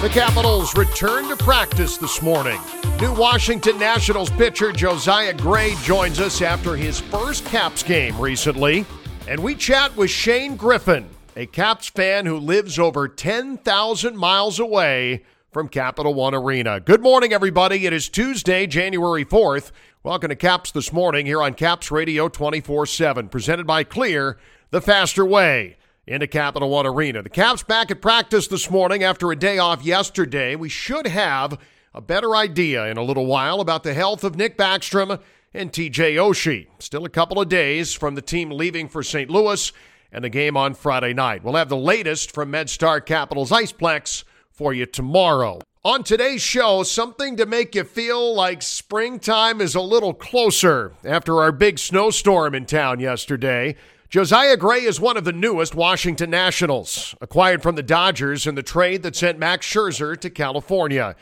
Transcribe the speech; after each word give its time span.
The 0.00 0.08
Capitals 0.10 0.76
return 0.76 1.26
to 1.26 1.34
practice 1.34 1.96
this 1.96 2.22
morning. 2.22 2.60
New 3.00 3.12
Washington 3.14 3.80
Nationals 3.80 4.30
pitcher 4.30 4.70
Josiah 4.70 5.34
Gray 5.34 5.74
joins 5.82 6.20
us 6.20 6.40
after 6.40 6.76
his 6.76 7.00
first 7.00 7.44
Caps 7.46 7.82
game 7.82 8.16
recently, 8.20 8.86
and 9.26 9.42
we 9.42 9.56
chat 9.56 9.96
with 9.96 10.08
Shane 10.08 10.54
Griffin, 10.54 11.08
a 11.34 11.46
Caps 11.46 11.88
fan 11.88 12.26
who 12.26 12.36
lives 12.36 12.78
over 12.78 13.08
10,000 13.08 14.16
miles 14.16 14.60
away 14.60 15.24
from 15.50 15.66
Capital 15.68 16.14
One 16.14 16.32
Arena. 16.32 16.78
Good 16.78 17.02
morning, 17.02 17.32
everybody. 17.32 17.84
It 17.84 17.92
is 17.92 18.08
Tuesday, 18.08 18.68
January 18.68 19.24
4th. 19.24 19.72
Welcome 20.04 20.28
to 20.28 20.36
Caps 20.36 20.70
This 20.70 20.92
Morning 20.92 21.26
here 21.26 21.42
on 21.42 21.54
Caps 21.54 21.90
Radio 21.90 22.28
24 22.28 22.86
7, 22.86 23.28
presented 23.28 23.66
by 23.66 23.82
Clear, 23.82 24.38
the 24.70 24.80
faster 24.80 25.26
way 25.26 25.76
into 26.08 26.26
Capital 26.26 26.70
One 26.70 26.86
Arena. 26.86 27.22
The 27.22 27.28
Caps 27.28 27.62
back 27.62 27.90
at 27.90 28.00
practice 28.00 28.48
this 28.48 28.70
morning 28.70 29.02
after 29.02 29.30
a 29.30 29.36
day 29.36 29.58
off 29.58 29.84
yesterday. 29.84 30.56
We 30.56 30.68
should 30.68 31.06
have 31.06 31.58
a 31.94 32.00
better 32.00 32.34
idea 32.34 32.86
in 32.86 32.96
a 32.96 33.02
little 33.02 33.26
while 33.26 33.60
about 33.60 33.82
the 33.82 33.94
health 33.94 34.24
of 34.24 34.34
Nick 34.34 34.56
Backstrom 34.56 35.20
and 35.52 35.70
TJ 35.70 36.14
Oshie. 36.14 36.68
Still 36.78 37.04
a 37.04 37.10
couple 37.10 37.40
of 37.40 37.48
days 37.48 37.92
from 37.92 38.14
the 38.14 38.22
team 38.22 38.50
leaving 38.50 38.88
for 38.88 39.02
St. 39.02 39.30
Louis 39.30 39.72
and 40.10 40.24
the 40.24 40.30
game 40.30 40.56
on 40.56 40.74
Friday 40.74 41.12
night. 41.12 41.44
We'll 41.44 41.56
have 41.56 41.68
the 41.68 41.76
latest 41.76 42.32
from 42.32 42.52
MedStar 42.52 43.04
Capital's 43.04 43.50
Iceplex 43.50 44.24
for 44.50 44.72
you 44.72 44.86
tomorrow. 44.86 45.60
On 45.84 46.02
today's 46.02 46.42
show, 46.42 46.82
something 46.82 47.36
to 47.36 47.46
make 47.46 47.74
you 47.74 47.84
feel 47.84 48.34
like 48.34 48.62
springtime 48.62 49.60
is 49.60 49.74
a 49.74 49.80
little 49.80 50.12
closer 50.12 50.94
after 51.04 51.40
our 51.40 51.52
big 51.52 51.78
snowstorm 51.78 52.54
in 52.54 52.66
town 52.66 52.98
yesterday. 52.98 53.76
Josiah 54.10 54.56
Gray 54.56 54.84
is 54.84 54.98
one 54.98 55.18
of 55.18 55.24
the 55.24 55.34
newest 55.34 55.74
Washington 55.74 56.30
Nationals, 56.30 57.14
acquired 57.20 57.62
from 57.62 57.74
the 57.74 57.82
Dodgers 57.82 58.46
in 58.46 58.54
the 58.54 58.62
trade 58.62 59.02
that 59.02 59.14
sent 59.14 59.38
Max 59.38 59.66
Scherzer 59.66 60.18
to 60.18 60.30
California. 60.30 61.14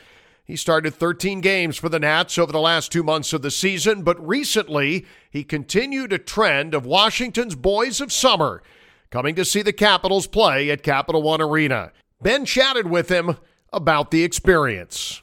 He 0.45 0.55
started 0.55 0.93
13 0.93 1.41
games 1.41 1.75
for 1.75 1.89
the 1.89 1.99
Nats 1.99 2.37
over 2.37 2.53
the 2.53 2.61
last 2.61 2.89
two 2.89 3.03
months 3.03 3.33
of 3.33 3.41
the 3.41 3.51
season, 3.51 4.03
but 4.03 4.25
recently 4.25 5.05
he 5.29 5.43
continued 5.43 6.13
a 6.13 6.17
trend 6.17 6.73
of 6.73 6.85
Washington's 6.85 7.55
boys 7.55 7.99
of 7.99 8.13
summer 8.13 8.63
coming 9.09 9.35
to 9.35 9.43
see 9.43 9.61
the 9.61 9.73
Capitals 9.73 10.25
play 10.25 10.69
at 10.69 10.81
Capital 10.81 11.21
One 11.21 11.41
Arena. 11.41 11.91
Ben 12.21 12.45
chatted 12.45 12.89
with 12.89 13.09
him 13.09 13.35
about 13.73 14.11
the 14.11 14.23
experience. 14.23 15.21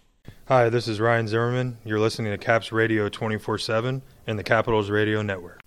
Hi, 0.48 0.68
this 0.68 0.86
is 0.86 1.00
Ryan 1.00 1.28
Zimmerman. 1.28 1.78
You're 1.82 1.98
listening 1.98 2.30
to 2.30 2.36
Caps 2.36 2.72
Radio 2.72 3.08
24 3.08 3.56
7 3.56 4.02
and 4.26 4.38
the 4.38 4.44
Capitals 4.44 4.90
Radio 4.90 5.22
Network. 5.22 5.63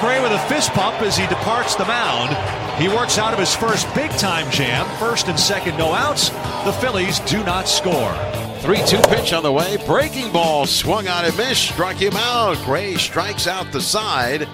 Gray 0.00 0.22
with 0.22 0.32
a 0.32 0.38
fist 0.48 0.70
pump 0.70 1.02
as 1.02 1.16
he 1.16 1.26
departs 1.26 1.74
the 1.74 1.84
mound. 1.84 2.34
He 2.80 2.88
works 2.88 3.18
out 3.18 3.34
of 3.34 3.38
his 3.38 3.54
first 3.54 3.86
big 3.94 4.10
time 4.12 4.50
jam. 4.50 4.86
First 4.98 5.28
and 5.28 5.38
second, 5.38 5.76
no 5.76 5.92
outs. 5.92 6.30
The 6.64 6.72
Phillies 6.80 7.20
do 7.20 7.44
not 7.44 7.68
score. 7.68 8.14
3 8.60 8.82
2 8.86 9.02
pitch 9.08 9.34
on 9.34 9.42
the 9.42 9.52
way. 9.52 9.76
Breaking 9.86 10.32
ball 10.32 10.66
swung 10.66 11.06
on 11.06 11.26
and 11.26 11.36
missed. 11.36 11.68
Struck 11.68 11.96
him 11.96 12.14
out. 12.16 12.56
Gray 12.64 12.96
strikes 12.96 13.46
out 13.46 13.70
the 13.72 13.80
side. 13.82 14.48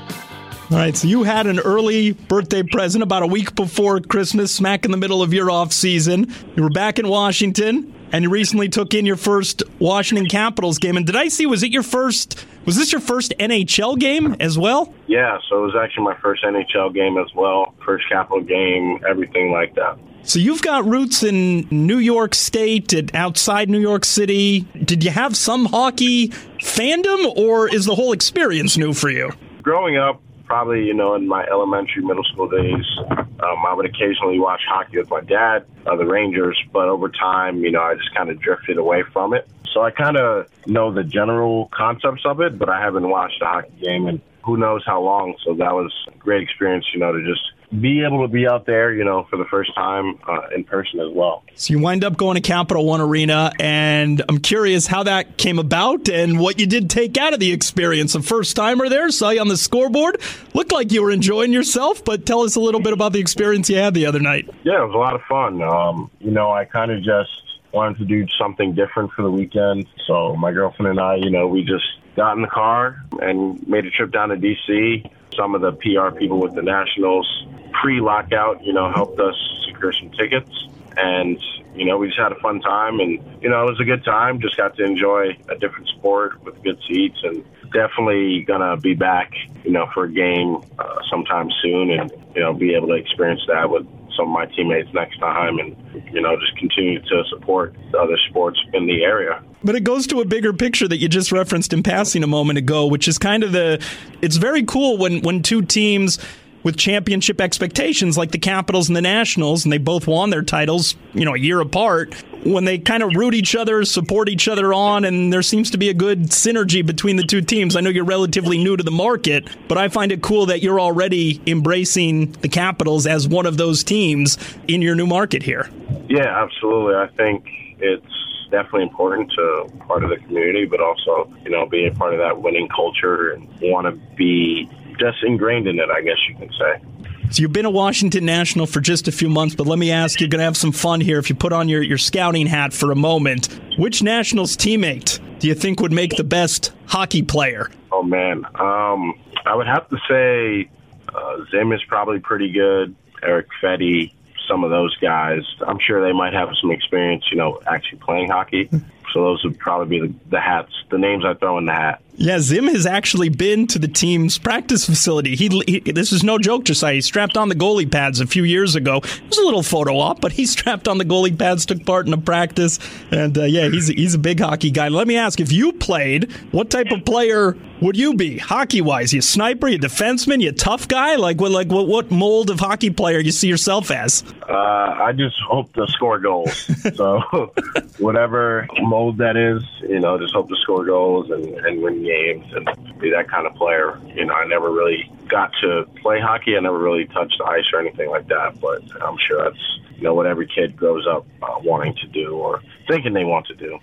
All 0.68 0.78
right, 0.78 0.96
so 0.96 1.06
you 1.06 1.22
had 1.22 1.46
an 1.46 1.60
early 1.60 2.10
birthday 2.10 2.64
present 2.64 3.04
about 3.04 3.22
a 3.22 3.26
week 3.28 3.54
before 3.54 4.00
Christmas, 4.00 4.50
smack 4.50 4.84
in 4.84 4.90
the 4.90 4.96
middle 4.96 5.22
of 5.22 5.32
your 5.32 5.48
off 5.48 5.72
season. 5.72 6.28
You 6.56 6.64
were 6.64 6.70
back 6.70 6.98
in 6.98 7.06
Washington, 7.06 7.94
and 8.12 8.24
you 8.24 8.30
recently 8.30 8.68
took 8.68 8.94
in 8.94 9.06
your 9.06 9.16
first 9.16 9.62
Washington 9.78 10.26
Capitals 10.26 10.78
game. 10.78 10.96
And 10.96 11.06
did 11.06 11.16
I 11.16 11.28
see 11.28 11.46
was 11.46 11.62
it 11.62 11.72
your 11.72 11.82
first? 11.82 12.44
Was 12.64 12.76
this 12.76 12.92
your 12.92 13.00
first 13.00 13.32
NHL 13.38 13.98
game 13.98 14.36
as 14.40 14.58
well? 14.58 14.92
Yeah, 15.06 15.38
so 15.48 15.58
it 15.58 15.66
was 15.66 15.74
actually 15.80 16.04
my 16.04 16.16
first 16.16 16.42
NHL 16.42 16.92
game 16.92 17.16
as 17.16 17.32
well. 17.34 17.74
First 17.84 18.08
Capital 18.08 18.40
game, 18.40 19.00
everything 19.08 19.52
like 19.52 19.74
that. 19.76 19.98
So 20.24 20.40
you've 20.40 20.62
got 20.62 20.84
roots 20.84 21.22
in 21.22 21.68
New 21.70 21.98
York 21.98 22.34
State, 22.34 22.92
and 22.92 23.14
outside 23.14 23.70
New 23.70 23.78
York 23.78 24.04
City. 24.04 24.62
Did 24.84 25.04
you 25.04 25.12
have 25.12 25.36
some 25.36 25.66
hockey 25.66 26.30
fandom, 26.58 27.36
or 27.36 27.72
is 27.72 27.84
the 27.84 27.94
whole 27.94 28.12
experience 28.12 28.76
new 28.76 28.92
for 28.92 29.08
you? 29.08 29.30
Growing 29.62 29.96
up, 29.96 30.20
probably, 30.46 30.84
you 30.84 30.94
know, 30.94 31.14
in 31.14 31.26
my 31.28 31.44
elementary, 31.44 32.02
middle 32.02 32.24
school 32.24 32.48
days, 32.48 32.84
um, 33.08 33.66
I 33.66 33.74
would 33.74 33.86
occasionally 33.86 34.38
watch 34.38 34.62
hockey 34.68 34.98
with 34.98 35.10
my 35.10 35.20
dad, 35.20 35.66
uh, 35.86 35.96
the 35.96 36.06
Rangers, 36.06 36.60
but 36.72 36.88
over 36.88 37.08
time, 37.08 37.58
you 37.62 37.70
know, 37.70 37.82
I 37.82 37.94
just 37.94 38.14
kind 38.14 38.30
of 38.30 38.40
drifted 38.40 38.78
away 38.78 39.02
from 39.12 39.34
it. 39.34 39.48
So 39.72 39.82
I 39.82 39.90
kind 39.90 40.16
of 40.16 40.46
know 40.66 40.92
the 40.92 41.04
general 41.04 41.68
concepts 41.72 42.22
of 42.24 42.40
it, 42.40 42.58
but 42.58 42.68
I 42.68 42.80
haven't 42.80 43.08
watched 43.08 43.42
a 43.42 43.46
hockey 43.46 43.72
game 43.82 44.06
in 44.06 44.22
who 44.44 44.56
knows 44.56 44.82
how 44.86 45.02
long. 45.02 45.34
So 45.44 45.54
that 45.54 45.74
was 45.74 45.92
a 46.06 46.16
great 46.16 46.42
experience, 46.42 46.86
you 46.94 47.00
know, 47.00 47.12
to 47.12 47.22
just 47.24 47.42
be 47.80 48.04
able 48.04 48.22
to 48.22 48.28
be 48.28 48.46
out 48.46 48.66
there, 48.66 48.92
you 48.92 49.04
know, 49.04 49.26
for 49.30 49.36
the 49.36 49.44
first 49.46 49.74
time 49.74 50.18
uh, 50.28 50.48
in 50.54 50.64
person 50.64 51.00
as 51.00 51.12
well. 51.12 51.44
So 51.54 51.72
you 51.72 51.80
wind 51.80 52.04
up 52.04 52.16
going 52.16 52.36
to 52.36 52.40
Capital 52.40 52.84
One 52.84 53.00
Arena, 53.00 53.52
and 53.58 54.22
I'm 54.28 54.38
curious 54.38 54.86
how 54.86 55.02
that 55.04 55.36
came 55.36 55.58
about 55.58 56.08
and 56.08 56.38
what 56.38 56.58
you 56.58 56.66
did 56.66 56.90
take 56.90 57.16
out 57.16 57.34
of 57.34 57.40
the 57.40 57.52
experience. 57.52 58.14
A 58.14 58.22
first 58.22 58.56
timer 58.56 58.88
there, 58.88 59.10
saw 59.10 59.30
you 59.30 59.40
on 59.40 59.48
the 59.48 59.56
scoreboard. 59.56 60.20
Looked 60.54 60.72
like 60.72 60.92
you 60.92 61.02
were 61.02 61.10
enjoying 61.10 61.52
yourself, 61.52 62.04
but 62.04 62.26
tell 62.26 62.42
us 62.42 62.56
a 62.56 62.60
little 62.60 62.80
bit 62.80 62.92
about 62.92 63.12
the 63.12 63.20
experience 63.20 63.68
you 63.70 63.76
had 63.76 63.94
the 63.94 64.06
other 64.06 64.20
night. 64.20 64.48
Yeah, 64.64 64.82
it 64.82 64.86
was 64.86 64.94
a 64.94 64.98
lot 64.98 65.14
of 65.14 65.22
fun. 65.22 65.62
Um, 65.62 66.10
you 66.20 66.30
know, 66.30 66.50
I 66.50 66.64
kind 66.64 66.90
of 66.90 67.02
just 67.02 67.30
wanted 67.72 67.98
to 67.98 68.04
do 68.04 68.26
something 68.38 68.74
different 68.74 69.12
for 69.12 69.22
the 69.22 69.30
weekend. 69.30 69.86
So 70.06 70.34
my 70.36 70.52
girlfriend 70.52 70.90
and 70.90 71.00
I, 71.00 71.16
you 71.16 71.30
know, 71.30 71.46
we 71.46 71.62
just 71.62 71.84
got 72.16 72.34
in 72.34 72.42
the 72.42 72.48
car 72.48 73.04
and 73.20 73.66
made 73.68 73.84
a 73.84 73.90
trip 73.90 74.12
down 74.12 74.30
to 74.30 74.36
DC. 74.36 75.10
Some 75.36 75.54
of 75.54 75.60
the 75.60 75.72
PR 75.72 76.16
people 76.16 76.40
with 76.40 76.54
the 76.54 76.62
Nationals 76.62 77.46
pre-lockout, 77.80 78.64
you 78.64 78.72
know, 78.72 78.90
helped 78.92 79.18
us 79.20 79.34
secure 79.66 79.92
some 79.92 80.10
tickets. 80.10 80.50
And, 80.96 81.38
you 81.74 81.84
know, 81.84 81.98
we 81.98 82.08
just 82.08 82.18
had 82.18 82.32
a 82.32 82.40
fun 82.40 82.60
time 82.60 83.00
and, 83.00 83.22
you 83.42 83.50
know, 83.50 83.62
it 83.66 83.70
was 83.70 83.80
a 83.80 83.84
good 83.84 84.04
time. 84.04 84.40
Just 84.40 84.56
got 84.56 84.76
to 84.76 84.84
enjoy 84.84 85.36
a 85.48 85.56
different 85.56 85.88
sport 85.88 86.42
with 86.42 86.62
good 86.62 86.78
seats 86.88 87.18
and 87.22 87.44
definitely 87.72 88.44
to 88.46 88.78
be 88.80 88.94
back, 88.94 89.32
you 89.64 89.72
know, 89.72 89.86
for 89.92 90.04
a 90.04 90.12
game 90.12 90.62
uh, 90.78 90.96
sometime 91.10 91.50
soon 91.62 91.90
and, 91.90 92.10
you 92.34 92.40
know, 92.40 92.54
be 92.54 92.74
able 92.74 92.88
to 92.88 92.94
experience 92.94 93.42
that 93.48 93.68
with 93.68 93.86
some 94.16 94.28
of 94.28 94.32
my 94.32 94.46
teammates 94.46 94.92
next 94.94 95.18
time 95.18 95.58
and, 95.58 95.76
you 96.10 96.22
know, 96.22 96.34
just 96.36 96.56
continue 96.56 97.00
to 97.00 97.22
support 97.28 97.74
the 97.92 97.98
other 97.98 98.16
sports 98.30 98.58
in 98.72 98.86
the 98.86 99.04
area. 99.04 99.42
But 99.62 99.74
it 99.74 99.84
goes 99.84 100.06
to 100.06 100.20
a 100.20 100.24
bigger 100.24 100.52
picture 100.54 100.88
that 100.88 100.96
you 100.96 101.08
just 101.08 101.32
referenced 101.32 101.72
in 101.74 101.82
passing 101.82 102.22
a 102.22 102.26
moment 102.26 102.58
ago, 102.58 102.86
which 102.86 103.06
is 103.08 103.18
kind 103.18 103.42
of 103.42 103.52
the 103.52 103.84
it's 104.22 104.36
very 104.36 104.62
cool 104.62 104.96
when 104.96 105.20
when 105.20 105.42
two 105.42 105.60
teams 105.60 106.18
with 106.66 106.76
championship 106.76 107.40
expectations 107.40 108.18
like 108.18 108.32
the 108.32 108.38
Capitals 108.38 108.88
and 108.88 108.96
the 108.96 109.00
Nationals, 109.00 109.64
and 109.64 109.72
they 109.72 109.78
both 109.78 110.08
won 110.08 110.30
their 110.30 110.42
titles, 110.42 110.96
you 111.14 111.24
know, 111.24 111.32
a 111.32 111.38
year 111.38 111.60
apart, 111.60 112.12
when 112.42 112.64
they 112.64 112.76
kind 112.76 113.04
of 113.04 113.14
root 113.14 113.34
each 113.34 113.54
other, 113.54 113.84
support 113.84 114.28
each 114.28 114.48
other 114.48 114.74
on, 114.74 115.04
and 115.04 115.32
there 115.32 115.42
seems 115.42 115.70
to 115.70 115.78
be 115.78 115.90
a 115.90 115.94
good 115.94 116.24
synergy 116.24 116.84
between 116.84 117.14
the 117.14 117.22
two 117.22 117.40
teams. 117.40 117.76
I 117.76 117.82
know 117.82 117.90
you're 117.90 118.04
relatively 118.04 118.58
new 118.58 118.76
to 118.76 118.82
the 118.82 118.90
market, 118.90 119.48
but 119.68 119.78
I 119.78 119.86
find 119.86 120.10
it 120.10 120.22
cool 120.22 120.46
that 120.46 120.60
you're 120.60 120.80
already 120.80 121.40
embracing 121.46 122.32
the 122.32 122.48
Capitals 122.48 123.06
as 123.06 123.28
one 123.28 123.46
of 123.46 123.58
those 123.58 123.84
teams 123.84 124.36
in 124.66 124.82
your 124.82 124.96
new 124.96 125.06
market 125.06 125.44
here. 125.44 125.70
Yeah, 126.08 126.42
absolutely. 126.42 126.96
I 126.96 127.06
think 127.16 127.46
it's 127.78 128.48
definitely 128.50 128.82
important 128.82 129.30
to 129.36 129.70
part 129.86 130.02
of 130.02 130.10
the 130.10 130.16
community, 130.16 130.64
but 130.64 130.80
also, 130.80 131.32
you 131.44 131.50
know, 131.52 131.64
being 131.66 131.94
part 131.94 132.12
of 132.12 132.18
that 132.18 132.42
winning 132.42 132.68
culture 132.74 133.30
and 133.30 133.48
want 133.62 133.86
to 133.86 133.92
be 134.16 134.68
just 134.98 135.22
ingrained 135.22 135.66
in 135.66 135.78
it, 135.78 135.90
I 135.90 136.00
guess 136.02 136.16
you 136.28 136.36
can 136.36 136.50
say. 136.50 137.06
So 137.30 137.42
you've 137.42 137.52
been 137.52 137.66
a 137.66 137.70
Washington 137.70 138.24
National 138.24 138.66
for 138.66 138.80
just 138.80 139.08
a 139.08 139.12
few 139.12 139.28
months, 139.28 139.54
but 139.54 139.66
let 139.66 139.78
me 139.78 139.90
ask, 139.90 140.20
you're 140.20 140.28
going 140.28 140.38
to 140.38 140.44
have 140.44 140.56
some 140.56 140.72
fun 140.72 141.00
here 141.00 141.18
if 141.18 141.28
you 141.28 141.34
put 141.34 141.52
on 141.52 141.68
your, 141.68 141.82
your 141.82 141.98
scouting 141.98 142.46
hat 142.46 142.72
for 142.72 142.92
a 142.92 142.96
moment. 142.96 143.48
Which 143.78 144.02
Nationals 144.02 144.56
teammate 144.56 145.18
do 145.40 145.48
you 145.48 145.54
think 145.54 145.80
would 145.80 145.92
make 145.92 146.16
the 146.16 146.24
best 146.24 146.72
hockey 146.86 147.22
player? 147.22 147.70
Oh, 147.90 148.02
man. 148.02 148.44
Um, 148.54 149.18
I 149.44 149.54
would 149.54 149.66
have 149.66 149.88
to 149.88 149.98
say 150.08 150.70
uh, 151.12 151.44
Zim 151.50 151.72
is 151.72 151.82
probably 151.88 152.20
pretty 152.20 152.52
good. 152.52 152.94
Eric 153.22 153.48
Fedde, 153.60 154.12
some 154.48 154.62
of 154.62 154.70
those 154.70 154.96
guys. 154.98 155.42
I'm 155.66 155.78
sure 155.80 156.06
they 156.06 156.12
might 156.12 156.32
have 156.32 156.50
some 156.60 156.70
experience, 156.70 157.24
you 157.30 157.38
know, 157.38 157.60
actually 157.66 157.98
playing 157.98 158.30
hockey. 158.30 158.70
So 159.12 159.22
those 159.22 159.42
would 159.44 159.58
probably 159.58 159.98
be 159.98 160.06
the, 160.06 160.14
the 160.28 160.40
hats, 160.40 160.72
the 160.90 160.98
names 160.98 161.24
I 161.24 161.32
throw 161.32 161.56
in 161.56 161.64
the 161.64 161.72
hat. 161.72 162.02
Yeah, 162.18 162.40
Zim 162.40 162.66
has 162.68 162.86
actually 162.86 163.28
been 163.28 163.66
to 163.68 163.78
the 163.78 163.88
team's 163.88 164.38
practice 164.38 164.86
facility. 164.86 165.36
He, 165.36 165.48
he, 165.66 165.80
this 165.80 166.12
is 166.12 166.24
no 166.24 166.38
joke, 166.38 166.64
Josiah. 166.64 166.94
He 166.94 167.00
strapped 167.02 167.36
on 167.36 167.50
the 167.50 167.54
goalie 167.54 167.90
pads 167.90 168.20
a 168.20 168.26
few 168.26 168.44
years 168.44 168.74
ago. 168.74 168.98
It 168.98 169.28
was 169.28 169.38
a 169.38 169.44
little 169.44 169.62
photo 169.62 169.98
op, 169.98 170.20
but 170.20 170.32
he 170.32 170.46
strapped 170.56 170.88
on 170.88 170.96
the 170.98 171.04
goalie 171.04 171.38
pads, 171.38 171.66
took 171.66 171.84
part 171.84 172.06
in 172.06 172.12
a 172.14 172.18
practice, 172.18 172.78
and 173.10 173.36
uh, 173.36 173.44
yeah, 173.44 173.68
he's 173.68 173.88
he's 173.88 174.14
a 174.14 174.18
big 174.18 174.40
hockey 174.40 174.70
guy. 174.70 174.88
Let 174.88 175.06
me 175.06 175.16
ask: 175.16 175.40
If 175.40 175.52
you 175.52 175.72
played, 175.72 176.32
what 176.52 176.70
type 176.70 176.90
of 176.90 177.04
player 177.04 177.56
would 177.82 177.96
you 177.96 178.14
be 178.14 178.38
hockey 178.38 178.80
wise? 178.80 179.12
You 179.12 179.18
a 179.18 179.22
sniper, 179.22 179.68
You 179.68 179.76
a 179.76 179.78
defenseman, 179.78 180.40
You 180.40 180.48
a 180.48 180.52
tough 180.52 180.88
guy? 180.88 181.16
Like 181.16 181.40
what 181.40 181.50
like 181.50 181.68
what, 181.68 181.86
what 181.86 182.10
mold 182.10 182.50
of 182.50 182.60
hockey 182.60 182.90
player 182.90 183.18
you 183.18 183.32
see 183.32 183.48
yourself 183.48 183.90
as? 183.90 184.24
Uh, 184.48 184.52
I 184.52 185.12
just 185.12 185.36
hope 185.46 185.72
to 185.74 185.86
score 185.88 186.18
goals. 186.18 186.70
so 186.96 187.20
whatever 187.98 188.66
mold 188.80 189.18
that 189.18 189.36
is, 189.36 189.62
you 189.82 190.00
know, 190.00 190.18
just 190.18 190.32
hope 190.32 190.48
to 190.48 190.56
score 190.56 190.84
goals 190.84 191.30
and, 191.30 191.44
and 191.44 191.82
win 191.82 192.05
games 192.06 192.46
and 192.54 192.98
be 193.00 193.10
that 193.10 193.28
kind 193.28 193.46
of 193.46 193.54
player. 193.54 194.00
You 194.14 194.24
know, 194.24 194.34
I 194.34 194.46
never 194.46 194.70
really 194.70 195.10
got 195.28 195.50
to 195.62 195.84
play 196.00 196.20
hockey. 196.20 196.56
I 196.56 196.60
never 196.60 196.78
really 196.78 197.06
touched 197.06 197.40
ice 197.44 197.64
or 197.72 197.80
anything 197.80 198.10
like 198.10 198.28
that. 198.28 198.60
But 198.60 198.82
I'm 199.02 199.18
sure 199.26 199.44
that's 199.44 199.80
you 199.96 200.04
know 200.04 200.14
what 200.14 200.26
every 200.26 200.46
kid 200.46 200.76
grows 200.76 201.06
up 201.06 201.26
uh, 201.42 201.58
wanting 201.62 201.94
to 201.96 202.06
do 202.08 202.36
or 202.36 202.62
thinking 202.88 203.12
they 203.12 203.24
want 203.24 203.46
to 203.46 203.54
do. 203.54 203.78